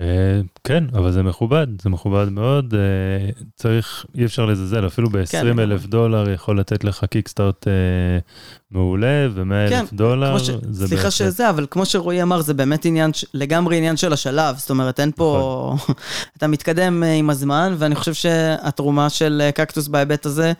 [0.00, 2.74] אה, כן, אבל זה מכובד, זה מכובד מאוד.
[2.74, 7.72] אה, צריך, אי אפשר לזלזל, אפילו ב-20 כן, אלף דולר יכול לתת לך קיקסטארט אה,
[8.70, 10.36] מעולה, ו-100 כן, אלף דולר.
[10.62, 14.56] זה סליחה שזה, אבל כמו שרועי אמר, זה באמת עניין, לגמרי עניין של השלב.
[14.56, 15.72] זאת אומרת, אין פה...
[15.74, 15.94] נכון.
[16.36, 20.52] אתה מתקדם עם הזמן, ואני חושב שהתרומה של קקטוס בהיבט הזה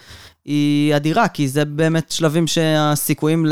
[0.45, 3.47] היא אדירה, כי זה באמת שלבים שהסיכויים.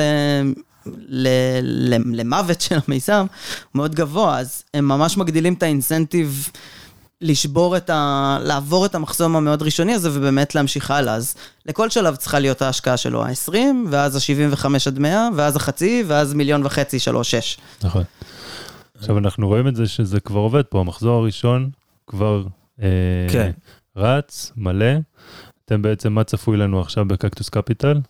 [2.12, 3.26] למוות של המיזם
[3.72, 6.48] הוא מאוד גבוה, אז הם ממש מגדילים את האינסנטיב
[7.20, 8.38] לשבור את ה...
[8.42, 11.14] לעבור את המחסום המאוד ראשוני הזה ובאמת להמשיך הלאה.
[11.14, 11.34] אז
[11.66, 13.56] לכל שלב צריכה להיות ההשקעה שלו, ה-20,
[13.90, 17.58] ואז ה-75 עד 100, ואז החצי, ואז מיליון וחצי, שלוש, שש.
[17.82, 18.02] נכון.
[18.98, 21.70] עכשיו אנחנו רואים את זה שזה כבר עובד פה, המחזור הראשון
[22.06, 22.44] כבר
[22.82, 22.88] אה,
[23.32, 23.50] כן.
[23.96, 24.92] רץ, מלא.
[25.64, 28.00] אתם בעצם, מה צפוי לנו עכשיו בקקטוס קפיטל?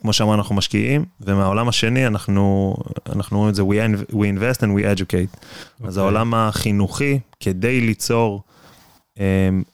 [0.00, 2.76] כמו שאמרנו, אנחנו משקיעים, ומהעולם השני אנחנו,
[3.12, 5.36] אנחנו רואים את זה, we, in- we invest and we educate.
[5.84, 6.02] אז אוקיי.
[6.02, 8.42] העולם החינוכי, כדי ליצור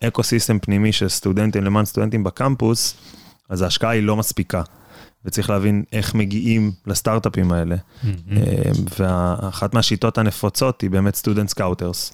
[0.00, 2.94] ecosystem פנימי של סטודנטים למען סטודנטים בקמפוס,
[3.48, 4.62] אז ההשקעה היא לא מספיקה.
[5.24, 7.76] וצריך להבין איך מגיעים לסטארט-אפים האלה.
[7.76, 8.06] Mm-hmm.
[8.98, 12.12] ואחת מהשיטות הנפוצות היא באמת student scouters.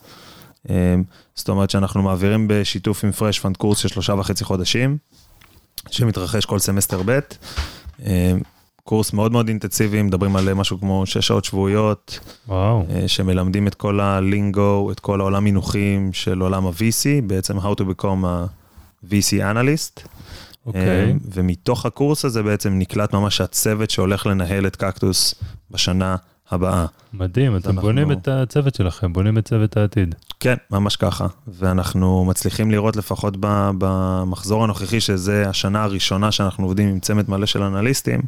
[1.34, 4.98] זאת אומרת שאנחנו מעבירים בשיתוף עם Fresh Fund קורס של שלושה וחצי חודשים,
[5.90, 7.18] שמתרחש כל סמסטר ב'.
[8.06, 8.32] אה,
[8.84, 13.74] קורס מאוד מאוד אינטנסיבי, מדברים על משהו כמו שש שעות שבועיות, וואו, אה, שמלמדים את
[13.74, 18.48] כל ה-lingo, את כל העולם מינוחים של עולם ה-VC, בעצם How to become a
[19.04, 20.08] VC analyst.
[20.66, 20.82] אוקיי.
[20.82, 25.34] אה, ומתוך הקורס הזה בעצם נקלט ממש הצוות שהולך לנהל את קקטוס
[25.70, 26.16] בשנה
[26.50, 26.86] הבאה.
[27.12, 30.14] מדהים, אתם אנחנו- בונים את הצוות שלכם, בונים את צוות העתיד.
[30.40, 31.26] כן, ממש ככה.
[31.48, 33.34] ואנחנו מצליחים לראות לפחות
[33.78, 38.20] במחזור הנוכחי, שזה השנה הראשונה שאנחנו עובדים עם צמד מלא של אנליסטים,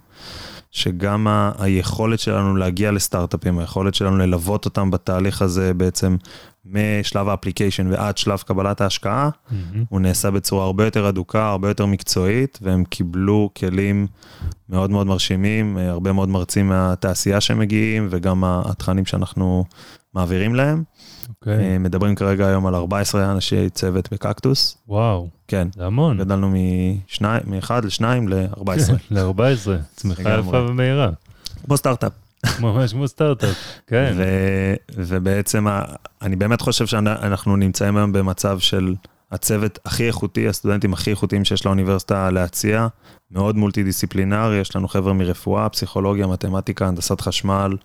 [0.71, 6.17] שגם ה- היכולת שלנו להגיע לסטארט-אפים, היכולת שלנו ללוות אותם בתהליך הזה בעצם
[6.67, 9.85] משלב ה application ועד שלב קבלת ההשקעה, מהמם.
[9.89, 14.07] הוא נעשה בצורה הרבה יותר הדוקה, הרבה יותר מקצועית, והם קיבלו כלים
[14.69, 19.65] מאוד מאוד מרשימים, אה, הרבה מאוד מרצים מהתעשייה שמגיעים, וגם התכנים שאנחנו
[20.15, 20.83] מעבירים להם.
[21.29, 24.77] אוקיי, אה, מדברים כרגע היום על 14 אנשי צוות בקקטוס.
[24.89, 26.19] וואו, כן, זה המון.
[26.19, 28.93] גדלנו משניים- מאחד לשניים ל-14.
[29.11, 29.43] ל-14,
[29.97, 30.39] צמיחה.
[30.39, 31.11] יפה ומהירה.
[31.67, 32.13] כמו סטארט-אפ.
[32.63, 34.15] ממש כמו סטארט-אפ, כן.
[34.17, 35.85] ו- ובעצם ה-
[36.23, 38.95] אני באמת חושב שאנחנו נמצאים היום במצב של
[39.33, 42.87] הצוות הכי איכותי, הסטודנטים הכי איכותיים שיש לאוניברסיטה להציע,
[43.31, 47.77] מאוד מולטי דיסציפלינרי, יש לנו חבר'ה מרפואה, פסיכולוגיה, מתמטיקה, הנדסת חשמל.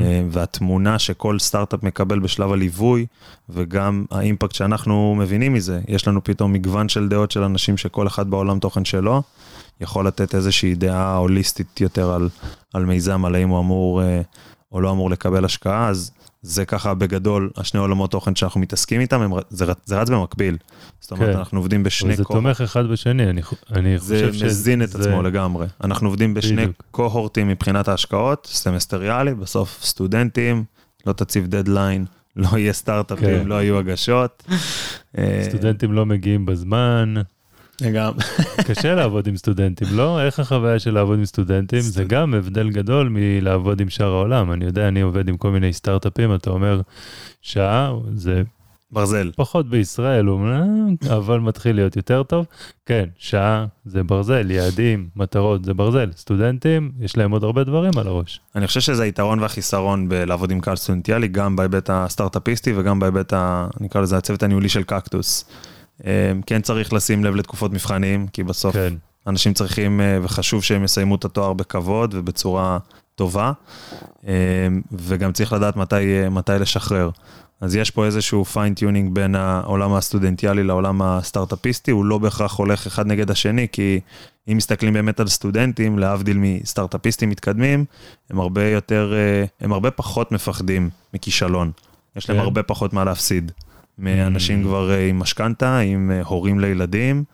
[0.00, 3.06] אה, והתמונה שכל סטארט-אפ מקבל בשלב הליווי,
[3.48, 8.30] וגם האימפקט שאנחנו מבינים מזה, יש לנו פתאום מגוון של דעות של אנשים שכל אחד
[8.30, 9.22] בעולם תוכן שלו,
[9.82, 12.28] יכול לתת איזושהי דעה הוליסטית יותר על,
[12.74, 14.20] על מיזם, על האם הוא אמור אה,
[14.72, 16.10] או לא אמור לקבל השקעה, אז
[16.42, 20.56] זה ככה בגדול השני עולמות תוכן שאנחנו מתעסקים איתם, הם, זה, זה רץ במקביל.
[21.00, 21.38] זאת אומרת, כן.
[21.38, 22.48] אנחנו עובדים בשני זה קוהורטים.
[22.48, 24.46] תומך אחד בשני, אני אני זה חושב שזה...
[24.46, 25.66] מזין את עצמו לגמרי.
[25.84, 26.82] אנחנו עובדים בשני בדיוק.
[26.90, 30.64] קוהורטים מבחינת ההשקעות, סמסטריאלי, בסוף סטודנטים,
[31.06, 32.04] לא תציב דדליין,
[32.36, 33.46] לא יהיה סטארט-אפים, כן.
[33.46, 34.42] לא יהיו הגשות.
[35.18, 37.14] אה, סטודנטים לא מגיעים בזמן.
[37.82, 38.24] לגמרי.
[38.68, 40.22] קשה לעבוד עם סטודנטים, לא?
[40.22, 41.80] איך החוויה של לעבוד עם סטודנטים?
[41.80, 44.52] זה גם הבדל גדול מלעבוד עם שאר העולם.
[44.52, 46.80] אני יודע, אני עובד עם כל מיני סטארט-אפים, אתה אומר,
[47.42, 48.42] שעה, זה
[48.90, 49.30] ברזל.
[49.36, 52.46] פחות בישראל, אומנם, אבל מתחיל להיות יותר טוב.
[52.86, 56.10] כן, שעה זה ברזל, יעדים, מטרות זה ברזל.
[56.16, 58.40] סטודנטים, יש להם עוד הרבה דברים על הראש.
[58.56, 63.66] אני חושב שזה היתרון והחיסרון בלעבוד עם קהל סטודנטיאלי, גם בהיבט הסטארט-אפיסטי וגם בהיבט, ה,
[63.80, 65.44] נקרא לזה, הצוות הניהולי של קקטוס.
[66.06, 68.94] אה, כן צריך לשים לב לתקופות מבחנים, כי בסוף כן.
[69.26, 72.78] אנשים צריכים, אה, וחשוב שהם יסיימו את התואר בכבוד ובצורה
[73.14, 73.52] טובה,
[74.26, 74.32] אה,
[74.92, 77.10] וגם צריך לדעת מתי, אה, מתי לשחרר.
[77.60, 82.86] אז יש פה איזשהו fine tuning בין העולם הסטודנטיאלי לעולם הסטארט-אפיסטי, הוא לא בהכרח הולך
[82.86, 84.00] אחד נגד השני, כי
[84.48, 87.84] אם מסתכלים באמת על סטודנטים, להבדיל מסטארט-אפיסטים מתקדמים,
[88.30, 91.70] הם הרבה יותר, אה, הם הרבה פחות מפחדים מכישלון.
[92.16, 92.44] יש להם כן.
[92.44, 93.52] הרבה פחות מה להפסיד.
[93.98, 97.24] מאנשים כבר אה, עם משכנתה, עם אה, הורים לילדים,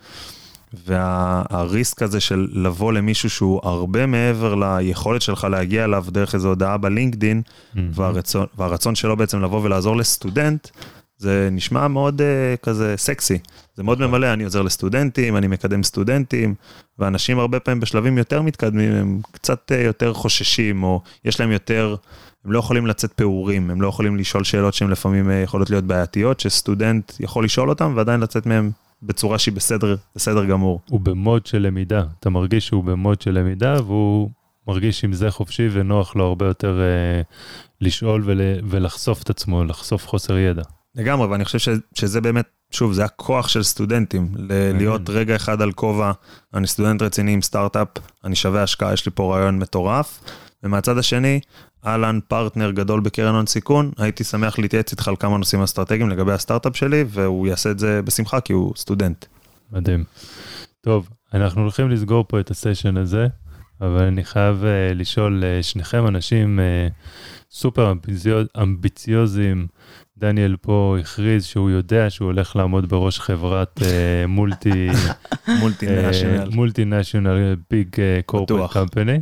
[0.87, 6.77] והריסק הזה של לבוא למישהו שהוא הרבה מעבר ליכולת שלך להגיע אליו דרך איזו הודעה
[6.77, 7.43] בלינקדין,
[7.75, 10.69] והרצון, והרצון שלו בעצם לבוא ולעזור לסטודנט,
[11.19, 13.39] זה נשמע מאוד uh, כזה סקסי.
[13.75, 16.55] זה מאוד ממלא, אני עוזר לסטודנטים, אני מקדם סטודנטים,
[16.99, 21.97] ואנשים הרבה פעמים בשלבים יותר מתקדמים, הם קצת uh, יותר חוששים, או יש להם יותר,
[22.45, 25.85] הם לא יכולים לצאת פעורים, הם לא יכולים לשאול שאלות שהן לפעמים uh, יכולות להיות
[25.85, 28.71] בעייתיות, שסטודנט יכול לשאול אותם ועדיין לצאת מהם
[29.03, 30.81] בצורה שהיא בסדר, בסדר גמור.
[30.91, 34.31] הוא במוד של למידה, אתה מרגיש שהוא במוד של למידה והוא
[34.69, 37.23] מרגיש עם זה חופשי ונוח לו הרבה יותר אה,
[37.81, 40.63] לשאול ול, ולחשוף את עצמו, לחשוף חוסר ידע.
[40.95, 45.63] לגמרי, ואני חושב ש, שזה באמת, שוב, זה הכוח של סטודנטים, ל- להיות רגע אחד
[45.63, 46.13] על כובע,
[46.55, 47.89] אני סטודנט רציני עם סטארט-אפ,
[48.25, 50.21] אני שווה השקעה, יש לי פה רעיון מטורף,
[50.63, 51.41] ומהצד השני,
[51.87, 56.33] אהלן פרטנר גדול בקרן הון סיכון, הייתי שמח להתייעץ איתך על כמה נושאים אסטרטגיים לגבי
[56.33, 59.25] הסטארט-אפ שלי, והוא יעשה את זה בשמחה כי הוא סטודנט.
[59.73, 60.05] מדהים.
[60.81, 63.27] טוב, אנחנו הולכים לסגור פה את הסשן הזה,
[63.81, 66.93] אבל אני חייב אה, לשאול, אה, שניכם אנשים אה,
[67.51, 69.67] super ambitious, אמביציוזיים,
[70.19, 73.81] דניאל פה הכריז שהוא יודע שהוא הולך לעמוד בראש חברת
[74.29, 74.89] מולטי,
[76.55, 77.57] מולטי נשיונל.
[77.71, 77.97] ביג
[78.27, 78.73] קורפרט בטוח.
[78.73, 79.21] קמפני.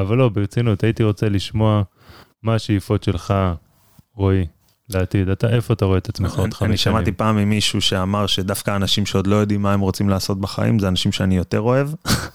[0.00, 1.82] אבל לא, ברצינות, הייתי רוצה לשמוע
[2.42, 3.34] מה השאיפות שלך,
[4.14, 4.46] רועי,
[4.88, 5.28] לעתיד.
[5.28, 6.70] אתה, איפה אתה רואה את עצמך עוד חמש שנים?
[6.70, 10.78] אני שמעתי פעם ממישהו שאמר שדווקא אנשים שעוד לא יודעים מה הם רוצים לעשות בחיים,
[10.78, 11.88] זה אנשים שאני יותר אוהב.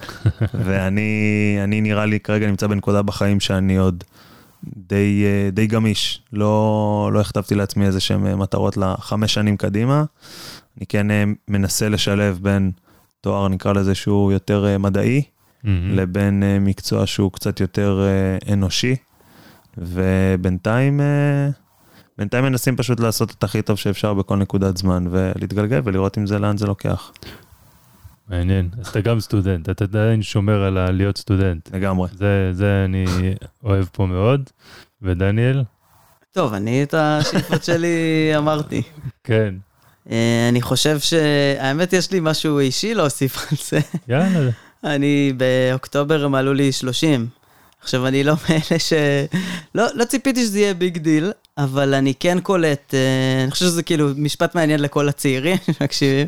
[0.65, 4.03] ואני אני נראה לי כרגע נמצא בנקודה בחיים שאני עוד
[4.63, 6.21] די, אה, די גמיש.
[6.33, 10.03] לא, לא הכתבתי לעצמי איזה שהן מטרות לחמש שנים קדימה.
[10.77, 12.71] אני כן אה, מנסה לשלב בין
[13.21, 15.23] תואר, נקרא לזה, שהוא יותר אה, מדעי,
[15.64, 15.95] מהמם.
[15.95, 18.95] לבין אה, מקצוע שהוא קצת יותר אה, אנושי.
[19.78, 21.49] ובינתיים, אה,
[22.18, 26.39] בינתיים מנסים פשוט לעשות את הכי טוב שאפשר בכל נקודת זמן, ולהתגלגל ולראות אם זה
[26.39, 27.12] לאן זה לוקח.
[28.30, 28.70] מעניין.
[28.80, 31.70] אז אתה גם סטודנט, אתה עדיין שומר על להיות סטודנט.
[31.76, 32.07] לגמרי.
[32.14, 33.05] זה, זה אני
[33.64, 34.49] אוהב פה מאוד.
[35.01, 35.64] ודניאל?
[36.32, 37.97] טוב, אני את השאיפות שלי
[38.38, 38.82] אמרתי.
[39.24, 39.55] כן.
[40.49, 43.80] אני חושב שהאמת, יש לי משהו אישי להוסיף על זה.
[44.07, 44.51] יאללה.
[44.84, 47.27] אני, באוקטובר מלאו לי 30.
[47.82, 48.93] עכשיו, אני לא מאלה ש...
[49.75, 53.84] לא, לא ציפיתי שזה יהיה big deal, אבל אני כן קולט, אה, אני חושב שזה
[53.84, 56.27] כאילו משפט מעניין לכל הצעירים שמקשיבים.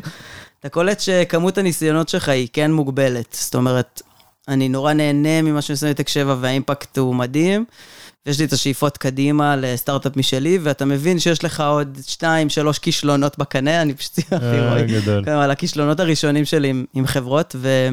[0.60, 3.36] אתה קולט שכמות הניסיונות שלך היא כן מוגבלת.
[3.40, 4.02] זאת אומרת,
[4.48, 7.64] אני נורא נהנה ממה שאני עושה בטק 7 והאימפקט הוא מדהים.
[8.26, 13.38] ויש לי את השאיפות קדימה לסטארט-אפ משלי, ואתה מבין שיש לך עוד שתיים, שלוש כישלונות
[13.38, 14.86] בקנה, אני פשוט אה, רועי.
[14.86, 15.24] גדול.
[15.24, 17.88] כן, על הכישלונות הראשונים שלי עם, עם חברות, ו,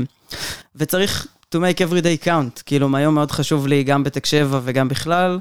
[0.75, 2.61] וצריך to make every day count.
[2.65, 5.39] כאילו, היום מאוד חשוב לי, גם בטק 7 וגם בכלל,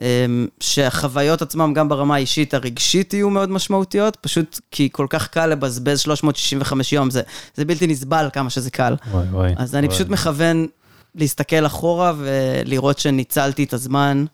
[0.00, 5.46] אמ, שהחוויות עצמם, גם ברמה האישית, הרגשית, יהיו מאוד משמעותיות, פשוט כי כל כך קל
[5.46, 7.22] לבזבז 365 יום, זה,
[7.54, 8.94] זה בלתי נסבל כמה שזה קל.
[9.10, 9.54] וואי וואי.
[9.56, 9.96] אז אני וואי.
[9.96, 10.66] פשוט מכוון
[11.14, 14.24] להסתכל אחורה ולראות שניצלתי את הזמן.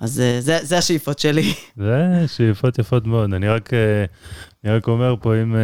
[0.00, 1.54] אז אה, זה, זה השאיפות שלי.
[1.76, 3.34] זה שאיפות יפות מאוד.
[3.34, 4.04] אני רק, אה,
[4.64, 5.60] אני רק אומר פה, אם אה,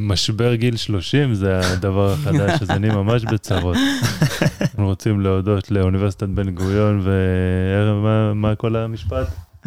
[0.00, 3.76] משבר גיל 30 זה הדבר החדש, אז אני ממש בצרות.
[4.60, 9.26] אנחנו רוצים להודות לאוניברסיטת בן גוריון, ומה מה כל המשפט?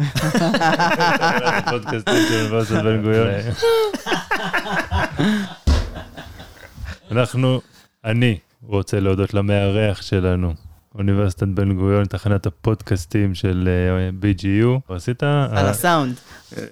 [1.56, 3.28] הפודקאסטים של אוניברסיטת בן גוריון.
[7.10, 7.60] אנחנו,
[8.04, 10.54] אני רוצה להודות למארח שלנו,
[10.94, 14.94] אוניברסיטת בן גוריון, תחנת הפודקאסטים של אה, BGU.
[14.94, 15.22] עשית?
[15.22, 16.14] על הסאונד.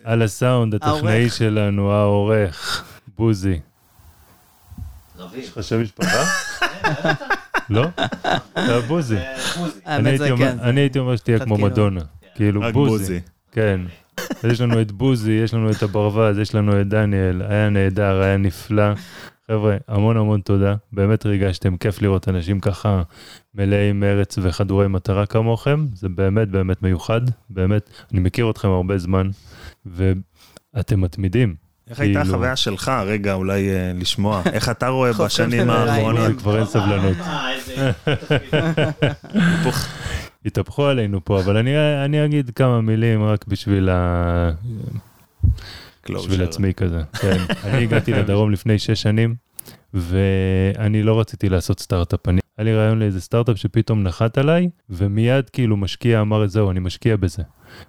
[0.05, 1.31] על הסאונד, הטכנאי.
[1.31, 2.85] שלנו, העורך,
[3.19, 3.59] בוזי.
[5.35, 6.25] יש לך שם משפחה?
[7.71, 7.87] לא?
[8.53, 9.17] אתה בוזי.
[9.87, 10.59] אני הייתי אומר- כן.
[10.61, 11.69] אני הייתי אומר שתהיה כמו כאילו.
[11.71, 12.01] מדונה.
[12.35, 13.21] כאילו בוזי.
[13.53, 13.81] כן.
[14.45, 18.37] יש לנו את בוזי, יש לנו את הברווז, יש לנו את דניאל, היה נהדר, היה
[18.37, 18.93] נפלא.
[19.53, 23.03] חבר'ה, המון המון תודה, באמת ריגשתם, כיף לראות אנשים ככה
[23.55, 29.31] מלאי מרץ וחדורי מטרה כמוכם, זה באמת באמת מיוחד, באמת, אני מכיר אתכם הרבה זמן,
[29.87, 31.55] ואתם מתמידים.
[31.91, 36.39] איך הייתה כאילו- החוויה שלך, רגע, אולי אה, לשמוע, איך אתה רואה בשנים האחרונות?
[36.39, 37.17] כבר אין סבלנות.
[40.47, 41.71] התהפכו עלינו פה, אבל אני,
[42.05, 44.51] אני אגיד כמה מילים רק בשביל, ה...
[46.11, 47.03] בשביל עצמי כזה.
[47.21, 47.39] כן.
[47.65, 49.35] אני הגעתי לדרום לפני שש שנים,
[49.95, 52.29] ואני לא רציתי לעשות סטארט-אפ.
[52.29, 56.81] אני, היה לי רעיון לאיזה סטארט-אפ שפתאום נחת עליי, ומיד כאילו משקיע אמר, זהו, אני
[56.81, 57.43] משקיע בזה.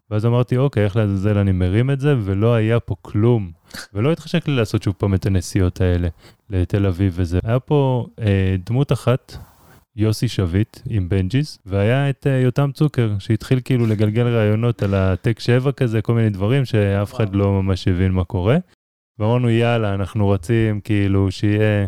[0.09, 3.51] ואז אמרתי, אוקיי, איך לעזאזל אני מרים את זה, ולא היה פה כלום.
[3.93, 6.07] ולא התחשק לי לעשות שוב פעם את הנסיעות האלה
[6.49, 7.39] לתל אביב וזה.
[7.43, 9.37] היה פה אה, דמות אחת,
[9.95, 15.39] יוסי שביט עם בנג'יס, והיה את אה, יותם צוקר, שהתחיל כאילו לגלגל רעיונות על הטק
[15.39, 18.57] 7 כזה, כל מיני דברים שאף אחד לא ממש הבין מה קורה.
[19.19, 21.87] ואמרנו, יאללה, אנחנו רוצים כאילו שיהיה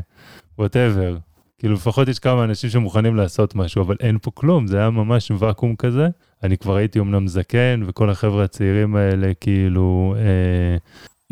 [0.58, 1.18] whatever.
[1.60, 5.32] כאילו לפחות יש כמה אנשים שמוכנים לעשות משהו, אבל אין פה כלום, זה היה ממש
[5.40, 6.08] ואקום כזה.
[6.44, 10.78] אני כבר הייתי אמנם זקן, וכל החבר'ה הצעירים האלה כאילו אה,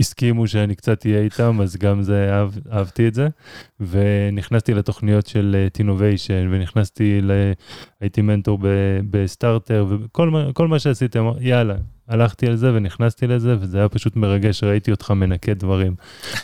[0.03, 3.27] הסכימו שאני קצת אהיה איתם, אז גם זה, אהב, אהבתי את זה.
[3.79, 7.31] ונכנסתי לתוכניות של טינוביישן, ונכנסתי, ל...
[8.01, 8.59] הייתי מנטור
[9.09, 11.75] בסטארטר, וכל מה, מה שעשיתי, אמר, יאללה,
[12.07, 15.95] הלכתי על זה ונכנסתי לזה, וזה היה פשוט מרגש, ראיתי אותך מנקה דברים.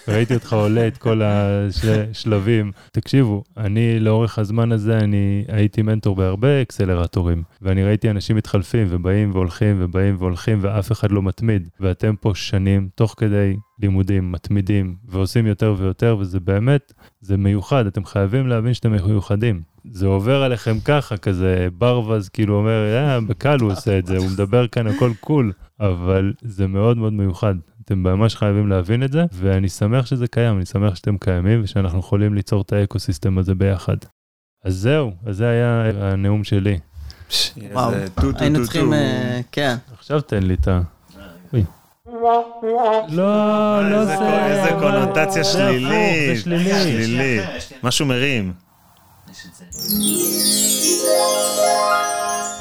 [0.07, 2.71] ראיתי אותך עולה את כל השלבים.
[2.91, 9.31] תקשיבו, אני לאורך הזמן הזה, אני הייתי מנטור בהרבה אקסלרטורים, ואני ראיתי אנשים מתחלפים ובאים
[9.31, 11.69] והולכים ובאים והולכים, ואף אחד לא מתמיד.
[11.79, 18.05] ואתם פה שנים, תוך כדי לימודים, מתמידים, ועושים יותר ויותר, וזה באמת, זה מיוחד, אתם
[18.05, 19.61] חייבים להבין שאתם מיוחדים.
[19.91, 24.29] זה עובר עליכם ככה, כזה ברווז כאילו אומר, אה, בקל הוא עושה את זה, הוא
[24.33, 27.55] מדבר כאן הכל קול, אבל זה מאוד מאוד מיוחד.
[27.85, 31.99] אתם ממש חייבים להבין את זה, ואני שמח שזה קיים, אני שמח שאתם קיימים ושאנחנו
[31.99, 33.97] יכולים ליצור את האקוסיסטם הזה ביחד.
[34.63, 36.79] אז זהו, אז זה היה הנאום שלי.
[37.71, 37.91] וואו,
[38.35, 38.93] היינו צריכים.
[38.93, 39.75] אה, כן.
[39.97, 40.81] עכשיו תן לי את ה...
[43.09, 44.45] לא, לא זה.
[44.45, 46.35] איזה קונוטציה שלילית.
[46.35, 46.69] זה שלילי.
[46.73, 47.39] שלילי.
[47.83, 48.53] משהו מרים.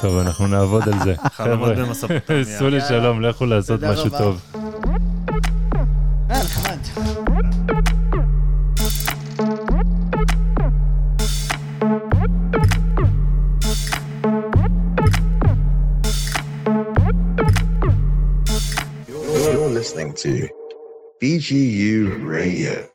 [0.00, 1.14] טוב, אנחנו נעבוד על זה.
[1.36, 1.74] חבר'ה.
[2.42, 4.18] סעו לשלום, לכו לעשות תודה משהו רבה.
[4.18, 4.40] טוב.
[19.78, 20.48] Listening to
[21.22, 22.88] BGU Radio.